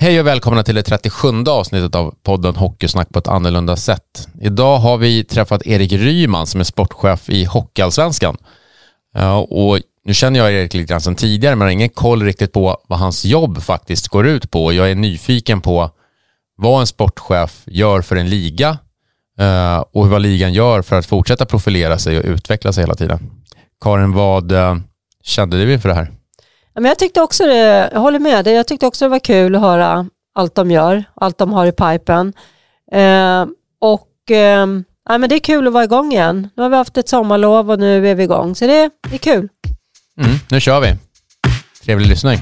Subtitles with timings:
[0.00, 4.28] Hej och välkomna till det 37 avsnittet av podden Hockeysnack på ett annorlunda sätt.
[4.40, 8.36] Idag har vi träffat Erik Ryman som är sportchef i Hockeyallsvenskan.
[9.48, 12.76] Och nu känner jag Erik lite grann sedan tidigare men har ingen koll riktigt på
[12.88, 14.72] vad hans jobb faktiskt går ut på.
[14.72, 15.90] Jag är nyfiken på
[16.56, 18.78] vad en sportchef gör för en liga
[19.38, 23.30] eh, och vad ligan gör för att fortsätta profilera sig och utveckla sig hela tiden.
[23.80, 24.76] Karin, vad eh,
[25.22, 26.17] kände du inför det här?
[26.80, 29.54] Men jag tyckte också det, jag håller med dig, jag tyckte också det var kul
[29.54, 32.32] att höra allt de gör, allt de har i pipen.
[32.92, 33.46] Eh,
[33.80, 34.66] och eh,
[35.08, 36.48] ja, men det är kul att vara igång igen.
[36.56, 39.18] Nu har vi haft ett sommarlov och nu är vi igång, så det, det är
[39.18, 39.48] kul.
[40.20, 40.96] Mm, nu kör vi.
[41.84, 42.38] Trevlig lyssning.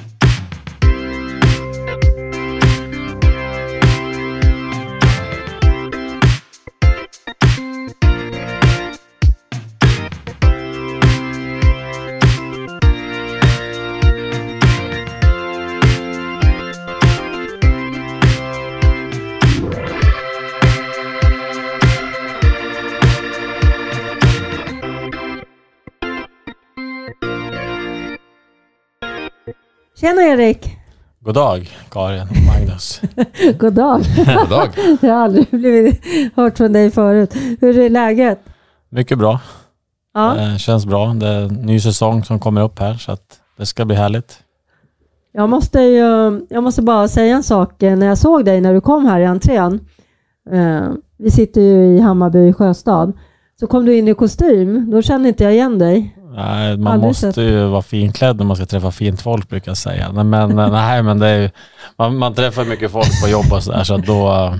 [30.01, 30.77] Tjena Erik!
[31.21, 33.01] God dag Karin och Magnus.
[33.59, 34.01] God dag!
[34.41, 34.69] God dag.
[35.01, 36.01] jag har aldrig blivit
[36.35, 37.35] hört från dig förut.
[37.61, 38.41] Hur är läget?
[38.89, 39.41] Mycket bra.
[40.15, 40.35] Ja.
[40.35, 41.15] Det känns bra.
[41.15, 44.39] Det är en ny säsong som kommer upp här så att det ska bli härligt.
[45.33, 47.81] Jag måste, ju, jag måste bara säga en sak.
[47.81, 49.81] När jag såg dig när du kom här i entrén.
[50.51, 53.13] Eh, vi sitter ju i Hammarby Sjöstad.
[53.61, 54.91] Så kom du in i kostym.
[54.91, 56.17] Då kände inte jag igen dig.
[56.37, 57.45] Nej, man Aldrig måste sett.
[57.45, 60.13] ju vara finklädd när man ska träffa fint folk brukar jag säga.
[60.13, 61.51] Nej, Men, nej, men det är ju,
[61.99, 64.55] man, man träffar mycket folk på jobb och sådär så då eh,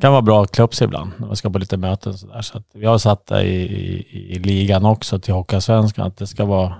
[0.00, 2.14] kan vara bra att klä upp sig ibland när man ska på lite möten.
[2.18, 2.42] Så där.
[2.42, 6.44] Så vi har satt det i, i, i ligan också till Hockeyallsvenskan att det ska
[6.44, 6.74] vara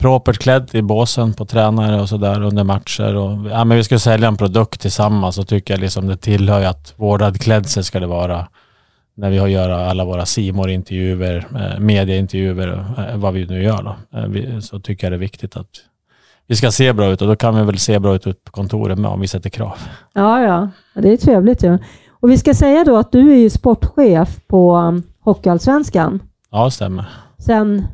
[0.00, 3.14] propert klädd i båsen på tränare och sådär under matcher.
[3.16, 6.62] Och, ja, men vi ska sälja en produkt tillsammans och tycker jag liksom det tillhör
[6.62, 8.46] att vårdad klädsel ska det vara
[9.14, 13.62] när vi har att göra alla våra simor intervjuer eh, medieintervjuer, eh, vad vi nu
[13.62, 14.18] gör då.
[14.18, 15.70] Eh, så tycker jag det är viktigt att
[16.46, 18.98] vi ska se bra ut och då kan vi väl se bra ut på kontoret
[18.98, 19.78] med om vi sätter krav.
[20.12, 20.68] Ja, ja.
[20.94, 21.78] Ja, Det är trevligt ju.
[22.10, 26.22] Och vi ska säga då att du är ju sportchef på um, Hockeyallsvenskan.
[26.50, 27.04] Ja, stämmer.
[27.38, 27.86] Sen,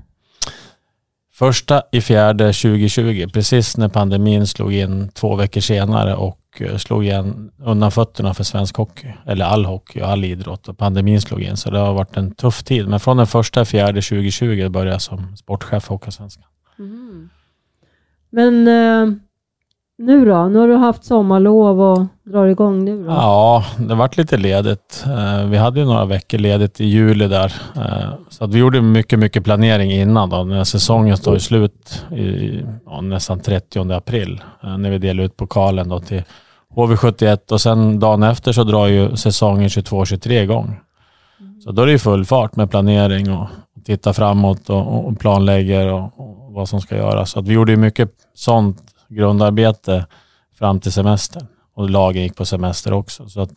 [1.39, 7.05] Första i fjärde 2020, precis när pandemin slog in två veckor senare och eh, slog
[7.05, 11.43] igen undan fötterna för svensk hockey, eller all hockey och all idrott och pandemin slog
[11.43, 11.57] in.
[11.57, 12.89] Så det har varit en tuff tid.
[12.89, 16.45] Men från den första i fjärde 2020 började jag som sportchef för Hockeyallsvenskan.
[16.79, 17.29] Mm.
[18.31, 19.17] men eh,
[19.99, 20.49] nu då?
[20.49, 23.11] Nu har du haft sommarlov och drar igång nu då?
[23.11, 25.05] Ja, det varit lite ledigt.
[25.07, 27.53] Eh, vi hade ju några veckor ledigt i juli där.
[27.77, 30.45] Eh, så att vi gjorde mycket, mycket planering innan då.
[30.45, 34.41] När säsongen står i slut i ja, nästan 30 april.
[34.63, 36.23] Eh, när vi delar ut pokalen då till
[36.75, 40.81] HV71 och sen dagen efter så drar ju säsongen 22-23 igång.
[41.65, 43.49] Så då är det ju full fart med planering och
[43.85, 47.31] titta framåt och, och planlägger och, och vad som ska göras.
[47.31, 50.07] Så att vi gjorde ju mycket sånt grundarbete
[50.59, 53.29] fram till semestern och lagen gick på semester också.
[53.29, 53.51] Så, att,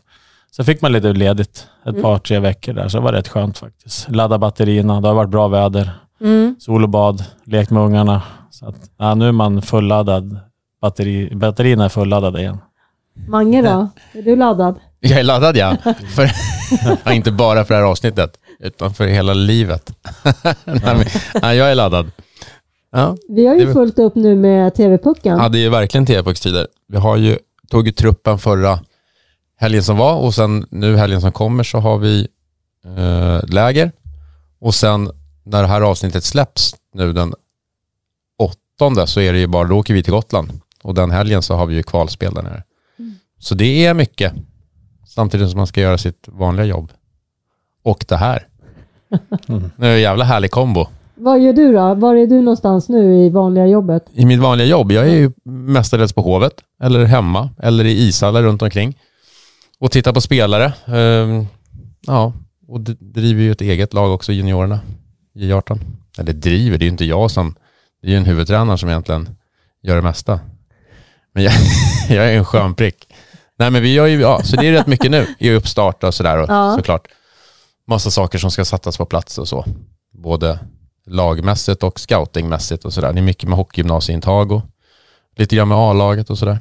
[0.51, 3.57] så fick man lite ledigt ett par, tre veckor där, så det var rätt skönt
[3.57, 4.09] faktiskt.
[4.11, 6.55] Ladda batterierna, det har varit bra väder, Mm.
[6.59, 8.21] sol och bad, lekt med ungarna.
[8.51, 10.39] Så att, ja, nu är man fulladdad.
[10.81, 12.57] Batteri, batterierna är fulladdade igen.
[13.27, 13.89] Mange då?
[14.19, 14.79] Är du laddad?
[14.99, 15.75] Jag är laddad ja.
[16.15, 16.31] För,
[17.05, 19.91] ja, inte bara för det här avsnittet, utan för hela livet.
[20.65, 21.05] Nej, men,
[21.41, 22.11] ja, jag är laddad.
[22.91, 23.17] Ja.
[23.29, 25.37] Vi har Det ju var- fullt upp nu med TV-pucken.
[25.37, 26.67] ja, det är ju verkligen TV-puckstider.
[26.87, 27.37] Vi har ju
[27.69, 28.79] tagit truppen förra
[29.57, 32.27] helgen som var och sen nu helgen som kommer så har vi
[32.85, 33.91] eh, läger.
[34.59, 35.11] Och sen
[35.43, 37.33] när det här avsnittet släpps nu den
[38.37, 40.61] åttonde så är det ju bara, då åker vi till Gotland.
[40.83, 42.63] Och den helgen så har vi ju kvalspel där nere.
[43.39, 44.33] Så det är mycket.
[45.07, 46.91] Samtidigt som man ska göra sitt vanliga jobb.
[47.83, 48.47] Och det här.
[49.77, 50.87] Det är en jävla härlig kombo.
[51.19, 51.93] Vad gör du då?
[51.93, 54.05] Var är du någonstans nu i vanliga jobbet?
[54.13, 56.53] I mitt vanliga jobb, jag är ju mestadels på Hovet,
[56.83, 58.97] eller hemma, eller i ishallar runt omkring.
[59.79, 60.73] Och tittar på spelare.
[60.85, 61.45] Ehm,
[62.07, 62.33] ja,
[62.67, 64.79] och driver ju ett eget lag också, juniorerna,
[65.35, 65.79] i 18
[66.17, 67.55] Eller driver, det är ju inte jag som,
[68.01, 69.29] det är ju en huvudtränare som egentligen
[69.83, 70.39] gör det mesta.
[71.33, 71.53] Men jag,
[72.09, 73.07] jag är en skön prick.
[73.59, 76.13] Nej men vi gör ju, ja, så det är rätt mycket nu i uppstart och
[76.13, 76.73] sådär och Ja.
[76.77, 77.07] såklart.
[77.87, 79.65] Massa saker som ska sättas på plats och så.
[80.13, 80.59] Både
[81.09, 83.13] lagmässigt och scoutingmässigt och sådär.
[83.13, 84.61] Det är mycket med hockeygymnasieintag och
[85.35, 86.59] lite grann med A-laget och sådär.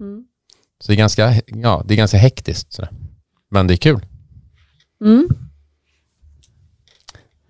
[0.00, 0.24] Mm.
[0.80, 2.72] Så det är ganska, ja, det är ganska hektiskt.
[2.72, 2.90] Sådär.
[3.50, 4.00] Men det är kul.
[5.04, 5.28] Mm.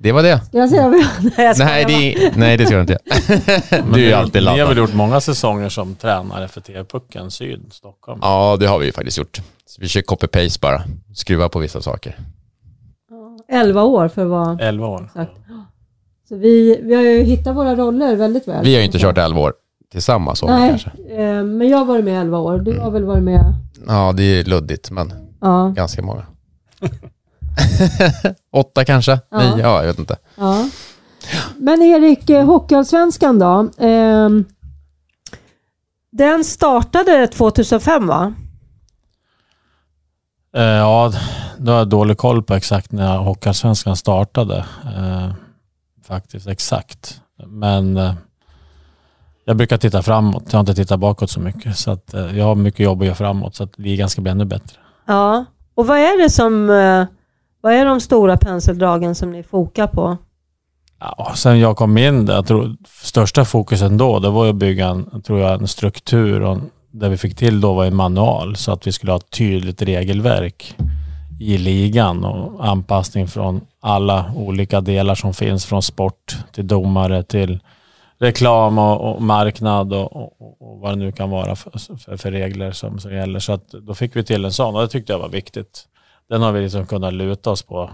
[0.01, 0.41] Det var det.
[0.45, 0.99] Ska jag säga vad
[1.37, 1.59] jag...
[1.59, 2.99] Nej, det, nej, det ska jag inte.
[3.95, 4.77] Du är ju alltid Ni har väl laddad.
[4.79, 8.19] gjort många säsonger som tränare för TV-pucken Syd, Stockholm?
[8.23, 9.41] Ja, det har vi ju faktiskt gjort.
[9.67, 10.83] Så vi kör copy-paste bara.
[11.15, 12.19] Skruva på vissa saker.
[13.49, 15.05] 11 år för att vara 11 år.
[15.05, 15.33] exakt.
[16.29, 18.65] Så vi, vi har ju hittat våra roller väldigt väl.
[18.65, 19.53] Vi har ju inte kört 11 år
[19.93, 20.43] tillsammans.
[20.43, 20.91] Nej, kanske.
[21.11, 22.59] eh, men jag har varit med 11 år.
[22.59, 23.55] Du har väl varit med?
[23.87, 25.73] Ja, det är luddigt, men Ja.
[25.77, 26.23] ganska många.
[28.53, 29.21] Åtta kanske?
[29.31, 29.39] Ja.
[29.39, 29.63] Nio?
[29.63, 30.17] Ja, jag vet inte.
[30.37, 30.69] ja.
[31.57, 33.69] Men Erik, eh, Hockeyallsvenskan då?
[33.79, 34.45] Ehm,
[36.13, 38.35] den startade 2005 va?
[40.57, 41.13] Eh, ja,
[41.59, 44.57] då har jag dålig koll på exakt när Hockeyallsvenskan startade.
[44.97, 45.29] Eh,
[46.09, 47.21] faktiskt exakt.
[47.47, 48.15] Men eh,
[49.45, 50.43] jag brukar titta framåt.
[50.47, 51.77] Jag har inte tittat bakåt så mycket.
[51.77, 54.31] Så att, eh, jag har mycket jobb att göra framåt så att ligan ska bli
[54.33, 54.77] ännu bättre.
[55.07, 55.45] Ja.
[55.75, 56.71] Och vad är det som...
[56.71, 57.05] eh,
[57.61, 60.17] Vad är de stora penseldragen som ni fokar på?
[61.01, 64.89] Ja, sen jag kom in där, jag tror största fokusen då, det var att bygga
[64.89, 66.59] en, tror jag, en struktur och
[66.91, 69.83] det vi fick till då var en manual så att vi skulle ha ett tydligt
[69.83, 70.77] regelverk
[71.41, 77.61] i ligan och anpassning från alla olika delar som finns från sport till domare till
[78.19, 82.31] reklam och, och marknad och, och, och vad det nu kan vara för, för, för
[82.31, 83.39] regler som, som gäller.
[83.39, 85.85] Så att då fick vi till en sån och det tyckte jag var viktigt.
[86.29, 87.91] Den har vi liksom kunnat luta oss på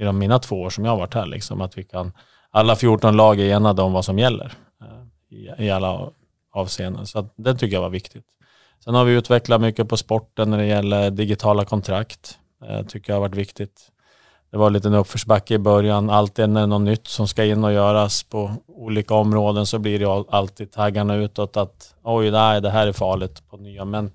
[0.00, 1.26] i de mina två år som jag har varit här.
[1.26, 2.12] Liksom, att vi kan,
[2.50, 4.52] alla 14 lag är enade om vad som gäller
[4.82, 6.10] eh, i, i alla
[6.52, 7.06] avseenden.
[7.06, 8.24] Så att det tycker jag var viktigt.
[8.84, 12.38] Sen har vi utvecklat mycket på sporten när det gäller digitala kontrakt.
[12.68, 13.90] Eh, tycker jag har varit viktigt.
[14.50, 16.10] Det var en uppförsbacke i början.
[16.10, 19.78] Alltid när det är något nytt som ska in och göras på olika områden så
[19.78, 20.06] blir det
[20.36, 23.84] alltid taggarna utåt att oj, nej, det här är farligt på nya.
[23.84, 24.10] Men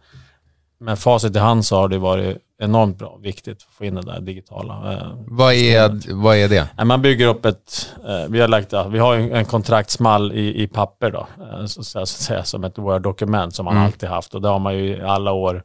[0.80, 4.02] med facit i hand så har det varit enormt bra, viktigt att få in det
[4.02, 4.94] där digitala.
[4.94, 6.86] Eh, Vad är, vad är det?
[6.86, 10.68] Man bygger upp ett, eh, vi har lagt, ja, vi har en kontraktsmall i, i
[10.68, 13.86] papper då, eh, så, så, att säga, som ett Word-dokument som man Mm.
[13.86, 15.64] alltid haft och det har man ju i alla år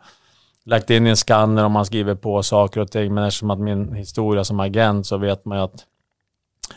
[0.64, 3.60] lagt in i en skanner om man skriver på saker och ting, men eftersom att
[3.60, 5.86] min historia som agent så vet man ju att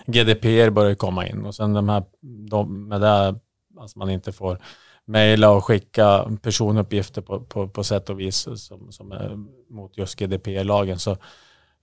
[0.05, 2.03] GDPR börjar komma in och sen de här,
[2.49, 3.35] de, med det,
[3.79, 4.57] alltså man inte får
[5.05, 9.37] mejla och skicka personuppgifter på, på, på sätt och vis som, som är
[9.69, 11.17] mot just GDPR-lagen så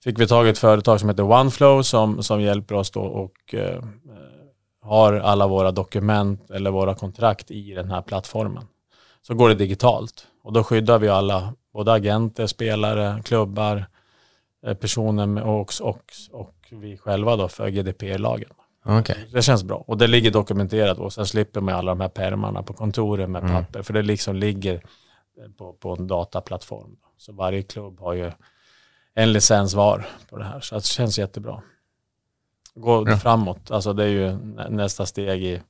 [0.03, 3.53] fick vi tag i ett företag som heter OneFlow som, som hjälper oss då och
[3.53, 3.83] eh,
[4.81, 8.63] har alla våra dokument eller våra kontrakt i den här plattformen.
[9.21, 13.85] Så går det digitalt och då skyddar vi alla, både agenter, spelare, klubbar,
[14.65, 16.01] eh, personer med, och, och,
[16.31, 18.49] och vi själva då för GDPR-lagen.
[18.85, 19.25] Okej.
[19.33, 22.63] Det känns bra och det ligger dokumenterat och sen slipper man alla de här pärmarna
[22.63, 23.53] på kontoret med Mm.
[23.55, 24.81] papper för det liksom ligger
[25.57, 26.95] på, på en dataplattform.
[27.17, 28.31] Så varje klubb har ju
[29.13, 31.61] en licens var på det här så det känns jättebra.
[32.75, 33.17] Gå Ja.
[33.17, 35.61] framåt, alltså det är ju nä- nästa steg i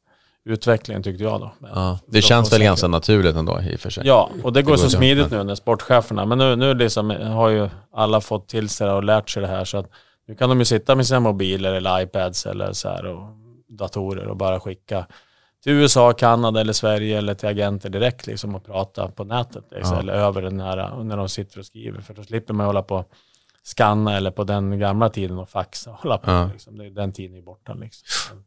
[0.46, 1.52] utvecklingen tyckte jag då.
[1.74, 4.08] Ja, det känns väl ganska naturligt ändå i och för sig.
[4.08, 7.50] Ja, och det går går så smidigt nu när sportcheferna, men nu, nu liksom har
[7.50, 9.90] ju alla fått till sig det och lärt sig det här så att
[10.28, 13.24] nu kan de ju sitta med sina mobiler eller iPads eller så här och
[13.68, 15.06] datorer och bara skicka
[15.64, 19.94] till USA, Kanada eller Sverige eller till agenter direkt liksom och prata på nätet liksom,
[19.96, 20.02] Ja.
[20.02, 23.06] eller över den här när de sitter och skriver för då slipper man hålla på
[23.64, 26.32] scanna eller på den gamla tiden och faxa och hålla på.
[26.32, 26.50] Ja.
[26.54, 26.78] Liksom.
[26.78, 28.44] Det, den tiden är borta liksom.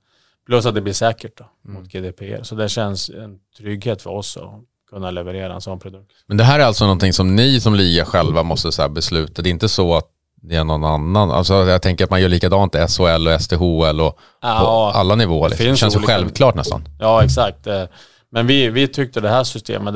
[0.49, 1.81] Plus att det blir säkert då, Mm.
[1.83, 2.43] mot GDPR.
[2.43, 4.45] Så det känns en trygghet för oss att
[4.91, 6.13] kunna leverera en sån produkt.
[6.27, 9.43] Men det här är alltså någonting som ni som liga själva måste så här besluta.
[9.43, 10.05] Det är inte så att
[10.43, 11.31] det är någon annan.
[11.31, 15.15] Alltså jag tänker att man gör likadant i SHL och STHL och på Ja, alla
[15.15, 15.43] nivåer.
[15.43, 15.67] det Liksom.
[15.71, 16.89] Det känns så olika- självklart nästan.
[17.01, 17.67] Ja, exakt.
[17.67, 17.85] Eh,
[18.31, 19.95] Men vi, vi tyckte det här systemet,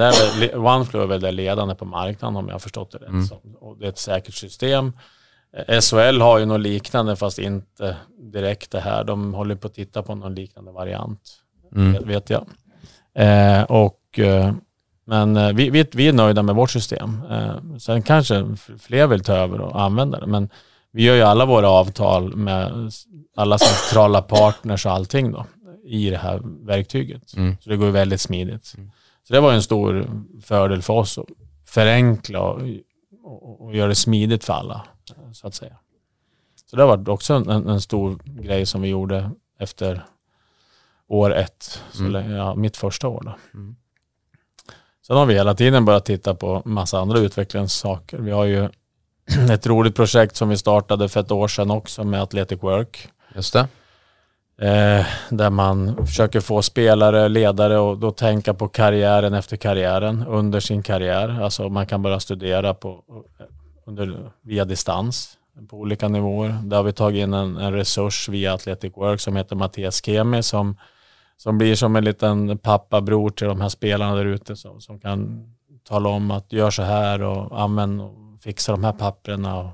[0.54, 3.08] OneFlow är väl det ledande på marknaden om jag har förstått det rätt.
[3.08, 3.26] Mm.
[3.26, 4.92] Så, och det är ett säkert system.
[5.80, 7.96] SHL har ju något liknande fast inte
[8.32, 9.04] direkt det här.
[9.04, 11.20] De håller på att titta på någon liknande variant,
[11.76, 12.08] Mm.
[12.08, 12.46] vet- jag.
[13.14, 14.52] Eh, och, eh,
[15.04, 17.22] men eh, vi, vi, vi är nöjda med vårt system.
[17.30, 18.46] Eh, sen kanske
[18.78, 20.26] fler vill ta över och använda det.
[20.26, 20.48] Men
[20.92, 22.90] vi gör ju alla våra avtal med
[23.36, 25.46] alla centrala partners och allting då
[25.84, 27.36] i det här verktyget.
[27.36, 27.56] Mm.
[27.60, 28.64] Så det går ju väldigt smidigt.
[29.28, 30.06] Så det var ju en stor
[30.42, 31.24] fördel för oss att
[31.66, 32.60] förenkla och,
[33.24, 34.84] och, och göra det smidigt för alla,
[35.34, 35.76] så att säga.
[36.70, 40.04] Så det varit också en, en stor grej som vi gjorde efter
[41.08, 42.12] år ett, så Mm.
[42.12, 43.22] länge, ja, mitt första år.
[43.24, 43.34] Då.
[43.54, 43.76] Mm.
[45.06, 48.18] Sen har vi hela tiden börjat titta på massa andra utvecklingssaker.
[48.18, 48.68] Vi har ju
[49.50, 53.08] ett roligt projekt som vi startade för ett år sedan också med Athletic Work.
[53.34, 53.68] Just det.
[54.66, 60.60] Eh, där man försöker få spelare, ledare och då tänka på karriären efter karriären under
[60.60, 61.40] sin karriär.
[61.42, 63.04] Alltså man kan börja studera på,
[63.84, 65.38] under, via distans.
[65.68, 66.60] på olika nivåer.
[66.64, 70.42] Där har vi tagit in en, en resurs via Athletic Work som heter Mattias Kemi
[70.42, 70.76] som,
[71.36, 75.48] som blir som en liten pappabror till de här spelarna där ute som, som kan
[75.88, 79.58] tala om att gör så här och använd och fixa de här papperna.
[79.58, 79.70] Och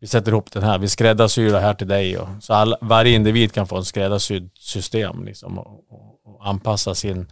[0.00, 2.18] vi sätter ihop den här, vi skräddarsyr det här till dig.
[2.18, 6.94] Och, så all, varje individ kan få en skräddarsydd system liksom, och, och, och anpassa
[6.94, 7.26] sin,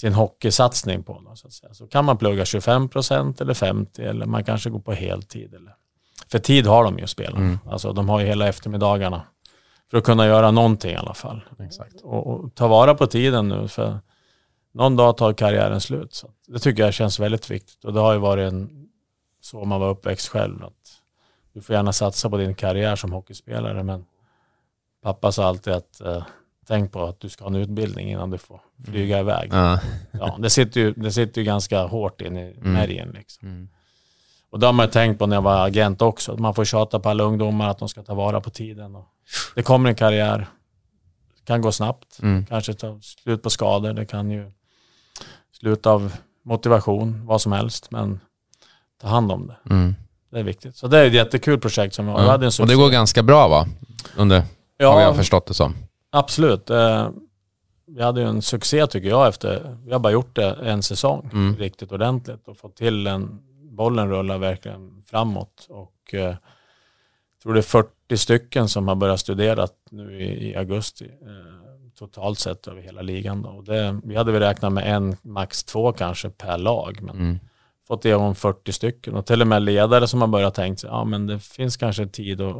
[0.00, 1.20] sin hockeysatsning på.
[1.20, 1.74] Något, så, att säga.
[1.74, 5.54] så kan man plugga 25 procent eller 50 eller man kanske går på heltid.
[5.54, 5.74] Eller,
[6.30, 7.44] för tid har de ju spelarna.
[7.44, 7.58] Mm.
[7.66, 9.22] Alltså, de har ju hela eftermiddagarna
[9.90, 11.40] för att kunna göra någonting i alla fall.
[11.58, 12.00] Exakt.
[12.02, 13.68] Och, och ta vara på tiden nu.
[13.68, 13.98] för
[14.72, 16.14] någon dag tar karriären slut.
[16.14, 18.88] Så det tycker jag känns väldigt viktigt och det har ju varit en,
[19.40, 20.64] så man var uppväxt själv.
[20.64, 20.72] Att
[21.52, 24.04] du får gärna satsa på din karriär som hockeyspelare men
[25.02, 26.22] pappa sa alltid att eh,
[26.68, 29.28] tänk på att du ska ha en utbildning innan du får flyga mm.
[29.28, 29.50] iväg.
[29.52, 29.80] Ja.
[30.10, 32.72] ja, det, sitter ju, det sitter ju ganska hårt in i mm.
[32.72, 33.10] märgen.
[33.14, 33.48] Liksom.
[33.48, 33.68] Mm.
[34.50, 36.36] Och det har man ju tänkt på när jag var agent också.
[36.36, 38.96] Man får tjata på alla ungdomar att de ska ta vara på tiden.
[38.96, 39.06] Och
[39.54, 40.38] det kommer en karriär.
[41.38, 42.18] Det kan gå snabbt.
[42.22, 42.46] Mm.
[42.46, 43.92] Kanske ta slut på skador.
[43.92, 44.52] Det kan ju
[45.52, 47.90] slut av motivation, vad som helst.
[47.90, 48.20] Men
[49.00, 49.74] ta hand om det.
[49.74, 49.94] Mm.
[50.30, 50.76] Det är viktigt.
[50.76, 52.30] Så det är ett jättekul projekt som ja.
[52.30, 53.66] hade en Och det går ganska bra va?
[54.16, 54.42] Under,
[54.76, 55.74] ja, har jag förstått det som.
[56.10, 56.70] Absolut.
[56.70, 57.10] Eh,
[57.86, 61.30] vi hade ju en succé tycker jag efter, vi har bara gjort det en säsong
[61.32, 61.56] mm.
[61.56, 67.60] riktigt ordentligt och fått till en, bollen rullar verkligen framåt och eh, jag tror det
[67.60, 71.04] är 40 stycken som har börjat studera nu i, i augusti.
[71.04, 73.42] Eh, totalt sett över hela ligan.
[73.42, 73.48] Då.
[73.48, 76.98] Och det, vi hade väl räknat med en, max två kanske per lag.
[77.02, 77.38] Men mm.
[77.86, 81.26] fått igång 40 stycken och till och med ledare som har börjat tänka ja men
[81.26, 82.56] det finns kanske tid att,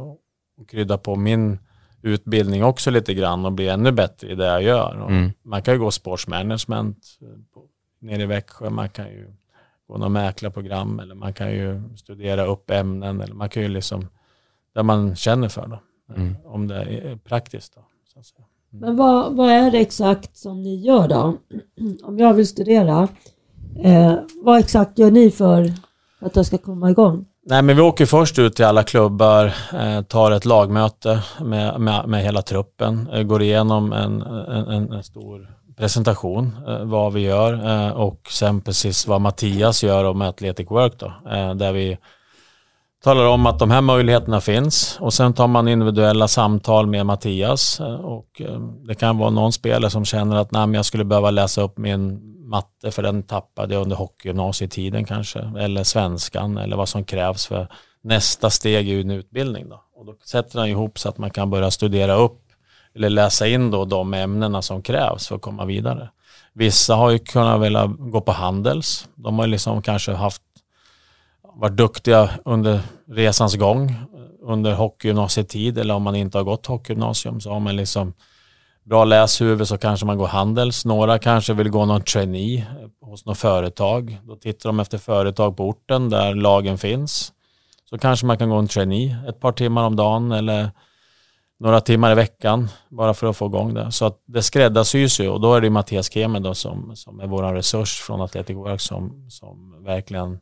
[0.61, 1.59] att krydda på min
[2.01, 5.05] utbildning också lite grann och bli ännu bättre i det jag gör.
[5.07, 5.31] Mm.
[5.43, 6.97] Man kan ju gå sportsmanagement
[7.99, 9.33] nere i Växjö, man kan ju
[9.87, 14.07] gå något mäklarprogram eller man kan ju studera upp ämnen eller man kan ju liksom,
[14.73, 15.79] där man känner för då.
[16.15, 16.35] Mm.
[16.45, 17.81] Om det är praktiskt då.
[18.13, 18.45] Så att säga.
[18.69, 21.37] Men vad, vad är det exakt som ni gör då?
[22.03, 23.07] Om jag vill studera,
[23.83, 25.73] eh, vad exakt gör ni för
[26.19, 27.25] att det ska komma igång?
[27.49, 32.07] Nej, men vi åker först ut till alla klubbar, eh, tar ett lagmöte med, med,
[32.07, 37.93] med hela truppen, eh, går igenom en, en, en stor presentation, eh, vad vi gör
[37.97, 41.13] och sen precis vad Mattias gör med Athletic Work då,
[41.55, 41.97] där vi
[43.03, 47.81] talar om att de här möjligheterna finns och sen tar man individuella samtal med Mattias
[48.03, 48.41] och
[48.87, 52.29] det kan vara någon spelare som känner att Nej, jag skulle behöva läsa upp min
[52.49, 57.67] matte för den tappade jag under hockeygymnasietiden kanske eller svenskan eller vad som krävs för
[58.01, 59.83] nästa steg i en utbildning då.
[59.95, 62.41] Och då sätter han ihop så att man kan börja studera upp
[62.95, 66.09] eller läsa in då de ämnena som krävs för att komma vidare.
[66.53, 69.09] Vissa har ju kunnat vilja gå på Handels.
[69.15, 70.41] De har liksom kanske haft
[71.53, 73.95] varit duktiga under resans gång,
[74.41, 78.13] under hockeygymnasietid eller om man inte har gått hockeygymnasium så har man liksom
[78.83, 80.85] bra läshuvud så kanske man går Handels.
[80.85, 82.65] Några kanske vill gå någon trainee
[83.01, 84.17] hos något företag.
[84.23, 87.33] Då tittar de efter företag på orten där lagen finns.
[87.89, 90.71] Så kanske man kan gå en trainee ett par timmar om dagen eller
[91.59, 93.91] några timmar i veckan bara för att få igång det.
[93.91, 97.27] Så att det skräddarsys ju och då är det Mattias Kemen då som, som är
[97.27, 100.39] vår resurs från Athletic Work som, som verkligen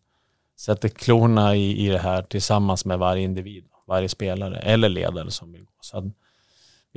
[0.60, 5.52] sätter klorna i, i det här tillsammans med varje individ, varje spelare eller ledare som
[5.52, 5.72] vill gå.
[5.82, 6.12] Så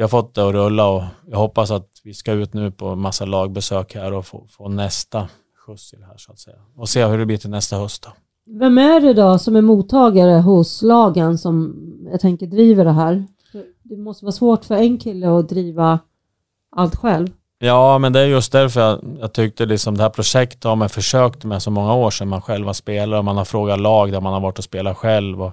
[0.01, 2.97] vi har fått det att rulla och jag hoppas att vi ska ut nu på
[2.97, 5.29] massa lagbesök här och få, få nästa
[5.67, 6.57] skjuts i det här så att säga.
[6.77, 8.11] Och se hur det blir till nästa höst då.
[8.59, 11.77] Vem är det då som är mottagare hos lagen som
[12.11, 13.27] jag tänker driver det här?
[13.83, 15.99] Det måste vara svårt för en kille att driva
[16.77, 17.29] allt själv.
[17.59, 20.89] Ja, men det är just därför jag, jag tyckte liksom det här projektet har man
[20.89, 24.13] försökt med så många år sedan man själv har spelat och man har frågat lag
[24.13, 25.43] där man har varit och spelat själv.
[25.43, 25.53] Och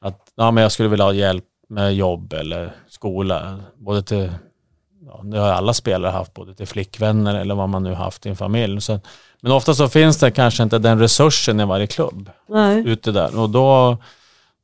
[0.00, 3.58] att ja, men jag skulle vilja ha hjälp med jobb eller skola.
[3.76, 4.30] Både till,
[5.06, 8.28] ja, det har alla spelare haft, både till flickvänner eller vad man nu haft i
[8.28, 8.80] en familj.
[8.80, 9.00] Så,
[9.40, 12.88] men ofta så finns det kanske inte den resursen i varje klubb Nej.
[12.88, 13.38] ute där.
[13.38, 13.96] Och då,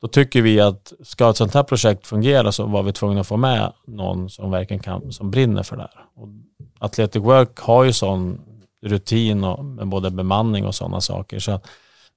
[0.01, 3.27] då tycker vi att ska ett sånt här projekt fungera så var vi tvungna att
[3.27, 6.05] få med någon som verkligen kan, som brinner för det här.
[6.15, 6.29] Och
[6.79, 8.41] Athletic Work har ju sån
[8.83, 11.39] rutin och med både bemanning och sådana saker.
[11.39, 11.61] Så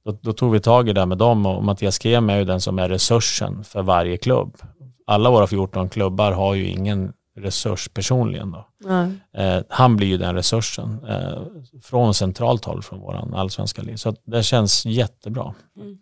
[0.06, 2.62] då, då, tog vi tag i det med dem och Mattias Kem är ju den
[2.62, 4.58] som är resursen för varje klubb.
[5.06, 8.52] Alla våra 14 klubbar har ju ingen resurs personligen.
[8.52, 8.68] Då.
[8.90, 9.20] Mm.
[9.38, 11.42] Eh, han blir ju den resursen eh,
[11.84, 13.96] från centralt håll från våran allsvenska liv.
[13.96, 15.54] Så det känns jättebra.
[15.78, 15.98] Mm.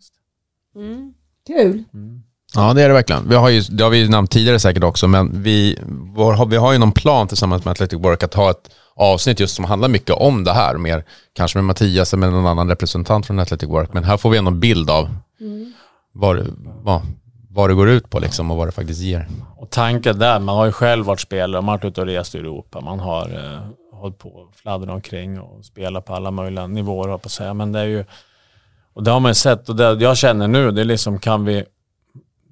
[0.75, 1.13] Mm.
[1.48, 1.83] Kul.
[1.93, 2.24] Mm.
[2.55, 3.29] Ja, det är det verkligen.
[3.29, 6.74] Vi har ju, det har vi nämnt tidigare säkert också, men vi, vår, vi har
[6.74, 10.15] ju någon plan tillsammans med Athletic Work att ha ett avsnitt just som handlar mycket
[10.15, 13.93] om det här, mer kanske med Mattias eller med någon annan representant från Athletic Work,
[13.93, 15.74] men här får vi en bild av mm.
[16.12, 16.45] var,
[16.83, 17.01] vad,
[17.53, 19.27] vad det går ut på liksom och vad det faktiskt ger.
[19.57, 22.36] Och tanken där, man har ju själv varit spelare, man har varit ute och rest
[22.36, 23.60] i Europa, man har eh,
[23.91, 27.53] hållit på och fladdrat omkring och spelat på alla möjliga nivåer, på att säga.
[27.53, 28.05] Men det är ju,
[28.93, 31.45] och det har man ju sett och det jag känner nu, det är liksom kan
[31.45, 31.65] vi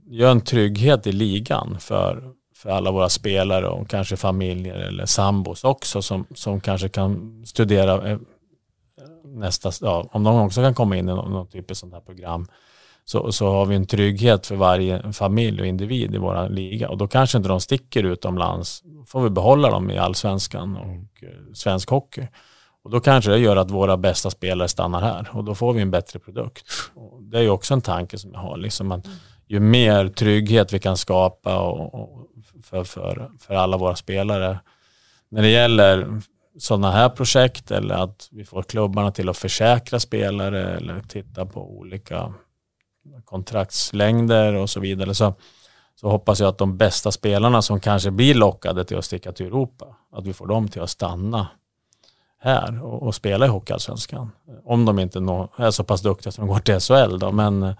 [0.10, 2.24] göra en trygghet i ligan för,
[2.56, 8.10] för alla våra spelare och kanske familjer eller sambos också som, som kanske kan studera
[8.10, 8.18] eh,
[9.26, 12.02] nästa, ja, om de också kan komma in i någon, någon typ av sånt här
[12.02, 12.48] program
[13.06, 16.98] så, så har vi en trygghet för varje familj och individ i vår liga och
[16.98, 18.82] då kanske inte de sticker utomlands.
[18.82, 22.28] Då får vi behålla dem i allsvenskan och eh, svensk hockey.
[22.84, 25.82] Och då kanske det gör att våra bästa spelare stannar här och då får vi
[25.82, 26.66] en bättre produkt.
[26.96, 29.06] Och det är ju också en tanke som jag har, liksom att
[29.48, 32.28] ju mer trygghet vi kan skapa och, och
[32.64, 34.60] för, för, för alla våra spelare.
[35.30, 36.22] När det gäller
[36.60, 41.78] sådana här projekt eller att vi får klubbarna till att försäkra spelare eller titta på
[41.78, 42.34] olika
[43.26, 45.16] kontraktslängder och så vidare.
[45.16, 45.34] Så,
[45.96, 49.46] så hoppas jag att de bästa spelarna som kanske blir lockade till att sticka till
[49.46, 51.48] Europa, att vi får dem till att stanna
[52.40, 54.32] här och, och spela i Hockeyallsvenskan.
[54.64, 57.64] Om de inte nå, är så pass duktiga som de går till SHL då, men
[57.64, 57.74] eh,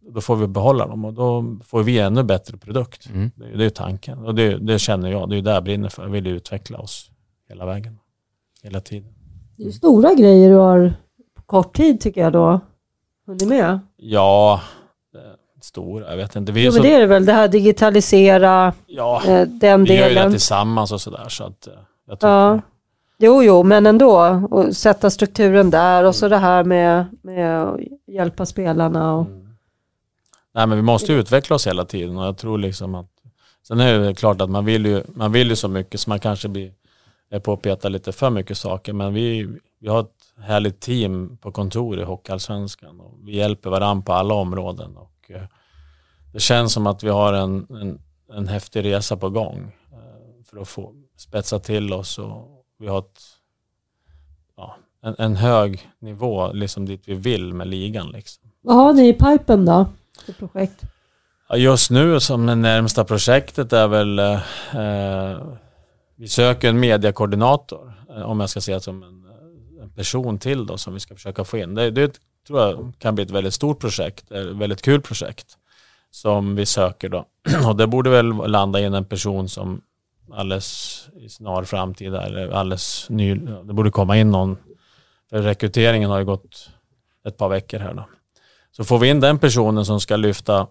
[0.00, 3.06] då får vi behålla dem och då får vi ännu bättre produkt.
[3.06, 3.30] Mm.
[3.34, 6.02] Det, det är tanken och det, det, känner jag, det är där jag brinner för.
[6.02, 7.10] Jag vill utveckla oss
[7.48, 7.98] hela vägen,
[8.62, 9.14] hela tiden.
[9.56, 10.94] Det är stora grejer du har
[11.34, 12.60] på kort tid tycker jag då
[13.26, 13.80] hunnit med.
[13.96, 14.60] Ja,
[15.66, 16.52] stora, jag vet inte.
[16.52, 16.78] Vi jo, så...
[16.78, 19.84] men det är det väl, det här digitalisera, ja, eh, den delen.
[19.84, 21.72] Vi gör ju det tillsammans och sådär så att eh,
[22.06, 22.60] jag tycker ja.
[23.18, 24.42] Jo, jo, men ändå.
[24.50, 29.14] Och sätta strukturen där och så det här med, med att hjälpa spelarna.
[29.14, 29.26] Och...
[29.26, 29.56] Mm.
[30.54, 33.06] Nej, men vi måste utveckla oss hela tiden och jag tror liksom att
[33.68, 36.20] Sen är det klart att man vill ju, man vill ju så mycket så man
[36.20, 36.72] kanske blir
[37.30, 39.48] är på att peta lite för mycket saker men vi,
[39.80, 44.34] vi har ett härligt team på kontor i Hockeyallsvenskan och vi hjälper varandra på alla
[44.34, 45.42] områden och eh,
[46.32, 48.00] det känns som att vi har en, en,
[48.32, 52.98] en häftig resa på gång eh, för att få spetsa till oss och vi har
[52.98, 53.20] ett,
[54.56, 58.08] ja, en, en, hög nivå liksom dit vi vill med ligan.
[58.08, 58.50] Liksom.
[58.62, 59.86] Vad har ni i pipen då
[60.26, 60.82] för projekt?
[61.54, 64.36] Just nu som det närmsta projektet är väl eh,
[66.16, 69.25] vi söker en mediekoordinator eh, om jag ska säga som en,
[69.96, 71.74] person till då som vi ska försöka få in.
[71.74, 75.56] Det, det tror jag kan bli ett väldigt stort projekt, ett väldigt kul projekt
[76.10, 77.26] som vi söker då.
[77.68, 79.80] Och det borde väl landa in en person som
[80.32, 84.56] alldeles i snar framtid, eller alldeles ny, det borde komma in någon.
[85.30, 86.70] För rekryteringen har ju gått
[87.26, 88.04] ett par veckor här då.
[88.72, 90.66] Så får vi in den personen som ska lyfta,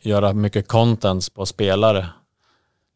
[0.00, 2.08] göra mycket contents på spelare,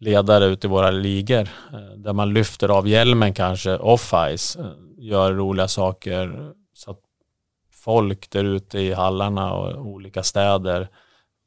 [0.00, 4.66] ledare ute i våra ligor, eh, där man lyfter av hjälmen kanske off-ice, eh,
[4.98, 7.00] gör roliga saker så att
[7.72, 10.88] folk där ute i hallarna och olika städer,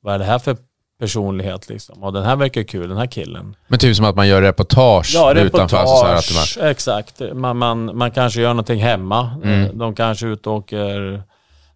[0.02, 0.58] vad är det här för
[1.00, 2.04] personlighet liksom.
[2.04, 3.56] Och den här verkar kul, den här killen.
[3.68, 5.86] Men typ som att man gör reportage ja, reportage, utanför?
[5.86, 6.70] Så att man...
[6.70, 7.22] exakt.
[7.34, 9.32] Man, man, man kanske gör någonting hemma.
[9.44, 9.78] Mm.
[9.78, 11.24] De kanske ute och åker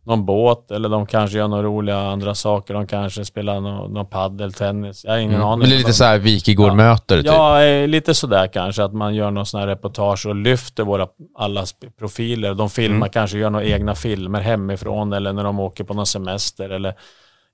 [0.03, 2.73] någon båt eller de kanske gör några roliga andra saker.
[2.73, 5.05] De kanske spelar någon, någon paddel, tennis.
[5.05, 5.47] Jag har ingen mm.
[5.47, 5.59] aning.
[5.59, 7.15] Men det är lite såhär Wikigård-möter?
[7.15, 7.31] Ja, typ.
[7.31, 8.83] ja, eh, lite sådär kanske.
[8.83, 11.65] Att man gör någon sån här reportage och lyfter våra alla
[11.99, 12.53] profiler.
[12.53, 13.09] De filmar, mm.
[13.09, 16.69] kanske gör några egna filmer hemifrån eller när de åker på någon semester.
[16.69, 16.93] Eller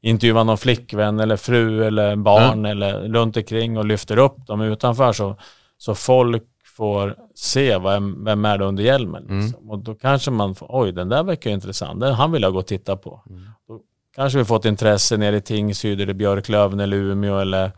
[0.02, 2.66] intervjuar någon flickvän eller fru eller barn mm.
[2.66, 5.36] eller runt omkring och lyfter upp dem utanför så,
[5.78, 6.44] så folk
[6.78, 9.24] får se vem, vem är det under hjälmen.
[9.24, 9.40] Mm.
[9.40, 9.60] Liksom.
[9.60, 9.72] Mm.
[9.72, 12.60] Och då kanske man får, oj den där verkar intressant, den han vill jag gå
[12.60, 13.22] och titta på.
[13.30, 13.42] Mm.
[13.68, 13.80] Då
[14.16, 17.72] kanske vi fått intresse nere i Tingsryd eller Björklöven eller Umeå eller,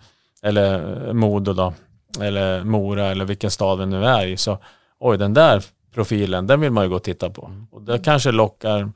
[0.44, 1.74] eller Modo då.
[2.22, 4.38] Eller Mora eller vilken stad vi nu är i.
[4.38, 4.58] Så
[5.00, 7.46] oj den där profilen, den vill man ju gå och titta på.
[7.46, 7.68] Mm.
[7.72, 8.92] Och det kanske lockar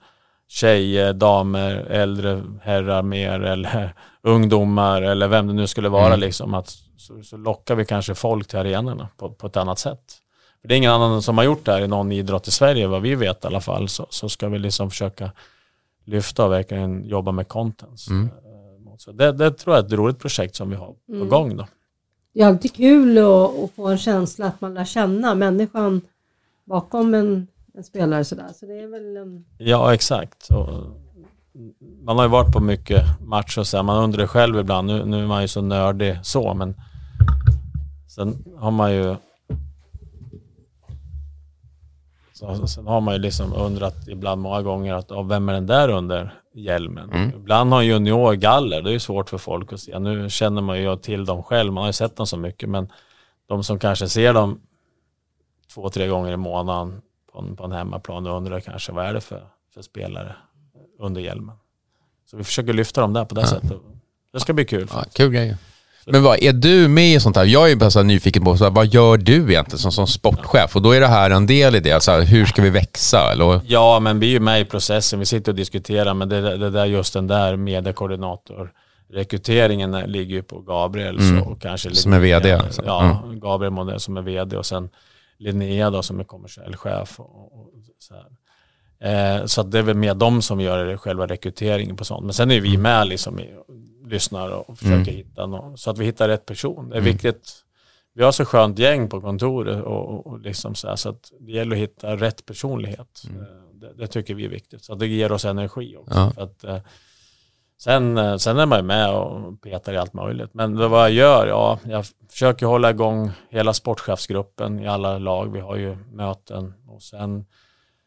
[0.49, 6.19] tjejer, damer, äldre herrar mer eller ungdomar eller vem det nu skulle vara mm.
[6.19, 6.53] liksom.
[6.53, 10.19] Att, så, så, lockar vi kanske folk till arenorna på, på ett annat sätt.
[10.62, 12.88] För det är ingen annan som har gjort det här i någon idrott i Sverige
[12.88, 13.89] vad vi vet i alla fall.
[13.89, 15.32] Så, så ska vi liksom försöka
[16.06, 18.06] lyfta och verkligen jobba med content.
[18.10, 18.25] Mm.
[18.25, 21.29] Eh, så det, det, tror jag är ett roligt projekt som vi har på mm.
[21.29, 21.67] gång då.
[22.34, 23.23] Det är alltid kul att,
[23.63, 26.01] att få en känsla att man lär känna människan
[26.65, 28.49] bakom en en spelare sådär.
[28.53, 29.45] Så det är väl en...
[29.58, 30.47] Ja, exakt.
[30.49, 30.67] Och
[32.03, 35.23] man har ju varit på mycket matcher och så man undrar själv ibland, nu, nu
[35.23, 36.75] är man ju så nördig så, men
[38.07, 39.15] sen har man ju
[42.33, 45.67] så, sen har man ju liksom undrat ibland många gånger att oh, vem är den
[45.67, 47.11] där under hjälmen?
[47.11, 47.29] Mm.
[47.29, 49.99] Ibland har junior galler, det är ju svårt för folk att se.
[49.99, 52.91] Nu känner man ju till dem själv, man har ju sett dem så mycket, men
[53.47, 54.61] de som kanske ser dem
[55.73, 59.13] två, tre gånger i månaden på en, på en hemmaplan och undrar kanske vad är
[59.13, 60.35] det för, för spelare
[60.99, 61.55] under hjälmen.
[62.34, 63.48] Så vi försöker lyfta dem där på det ja.
[63.48, 63.72] sättet.
[64.34, 64.88] Det ska bli kul.
[64.93, 65.58] Ja, kul grejer.
[66.06, 67.46] Men vad, är du med i sånt här?
[67.46, 70.08] Jag är bara så här nyfiken på, så här, vad gör du egentligen som, som
[70.08, 70.76] sportchef?
[70.76, 73.32] Och då är det här en del i det, alltså, hur ska vi växa?
[73.32, 73.62] Eller?
[73.67, 75.19] Ja, men vi är ju med i processen.
[75.19, 78.72] Vi sitter och diskuterar, men det, det där, just den där mediekoordinator
[79.13, 81.17] rekryteringen ligger ju på Gabriel.
[81.19, 81.43] Mm.
[81.43, 82.54] Så kanske som är vd?
[82.54, 82.82] Alltså.
[82.86, 83.39] Ja, mm.
[83.39, 84.89] Gabriel Modell som är vd och sen
[85.38, 87.19] Linnea då som är kommersiell chef.
[87.19, 87.69] Och, och
[88.00, 88.13] så
[89.03, 92.23] eh, så det är väl mer de som gör själva rekryteringen på sånt.
[92.23, 92.81] Men sen är vi mm.
[92.81, 93.53] med liksom i,
[94.05, 95.15] lyssnar och försöker mm.
[95.15, 96.89] hitta någon, så att vi hittar rätt person.
[96.89, 97.11] Det är mm.
[97.11, 97.63] viktigt.
[98.15, 101.51] Vi har så skönt gäng på kontoret och, och liksom så, här, så att det
[101.51, 103.23] gäller att hitta rätt personlighet.
[103.29, 103.41] Mm.
[103.41, 104.83] Eh, det, det, tycker vi är viktigt.
[104.83, 106.19] Så det ger oss energi också.
[106.19, 106.31] Ja.
[106.31, 106.77] För att, eh,
[107.77, 110.53] sen, eh, sen är man ju med och petar i allt möjligt.
[110.53, 115.51] Men vad jag gör, ja, jag försöker hålla igång hela sportchefsgruppen i alla lag.
[115.51, 117.45] Vi har ju möten och sen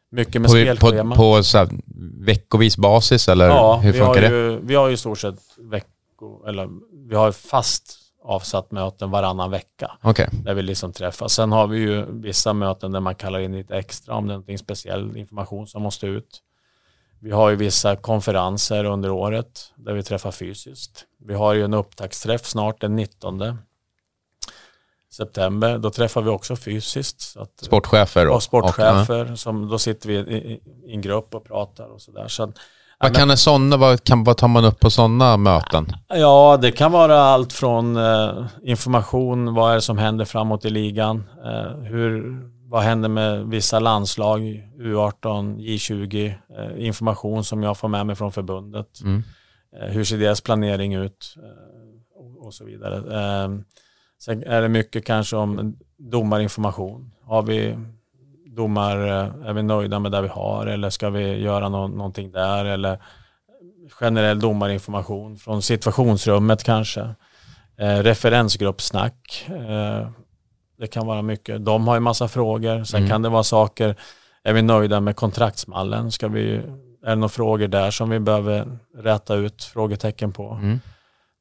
[0.09, 1.15] mycket med på, spelschema.
[1.15, 1.67] På, på så
[2.19, 4.27] veckovis basis eller ja, hur funkar det?
[4.27, 6.69] Ju, vi har ju i stort sett vecko, eller
[7.09, 9.91] vi har fast avsatt möten varannan vecka.
[10.03, 10.27] Okay.
[10.31, 11.33] Där vi liksom träffas.
[11.33, 14.33] Sen har vi ju vissa möten där man kallar in lite extra om det är
[14.33, 16.43] någonting speciell information som måste ut.
[17.19, 21.05] Vi har ju vissa konferenser under året där vi träffar fysiskt.
[21.25, 23.39] Vi har ju en upptaktsträff snart den 19
[25.13, 25.77] september.
[25.77, 27.21] Då träffar vi också fysiskt.
[27.21, 28.27] Så att, sportchefer?
[28.27, 29.31] Och, och sportchefer.
[29.31, 32.27] Och, som, då sitter vi i, i en grupp och pratar och sådär.
[32.27, 32.53] Så
[32.99, 35.87] vad, kan en såna, vad, kan, vad tar man upp på sådana möten?
[36.07, 40.69] Ja, det kan vara allt från eh, information, vad är det som händer framåt i
[40.69, 41.23] ligan?
[41.45, 42.39] Eh, hur,
[42.69, 44.39] vad händer med vissa landslag,
[44.79, 49.01] U18, J20, eh, information som jag får med mig från förbundet.
[49.01, 49.23] Mm.
[49.79, 51.35] Eh, hur ser deras planering ut?
[51.37, 53.03] Eh, och, och, så vidare.
[54.19, 57.11] Sen är det mycket kanske om domarinformation.
[57.23, 57.77] Har vi
[58.55, 62.31] domar, eh, är vi nöjda med det vi har eller ska vi göra no någonting
[62.31, 62.99] där eller
[63.89, 67.01] generell domarinformation från situationsrummet kanske.
[67.77, 69.45] Eh, referensgruppsnack.
[69.49, 70.09] Eh,
[70.79, 71.65] det kan vara mycket.
[71.65, 72.83] De har ju massa frågor.
[72.83, 73.09] Sen mm.
[73.09, 73.95] kan det vara saker,
[74.43, 76.11] är vi nöjda med kontraktsmallen?
[76.11, 76.55] Ska vi,
[77.05, 80.51] är det några frågor där som vi behöver rätta ut frågetecken på?
[80.51, 80.79] Mm.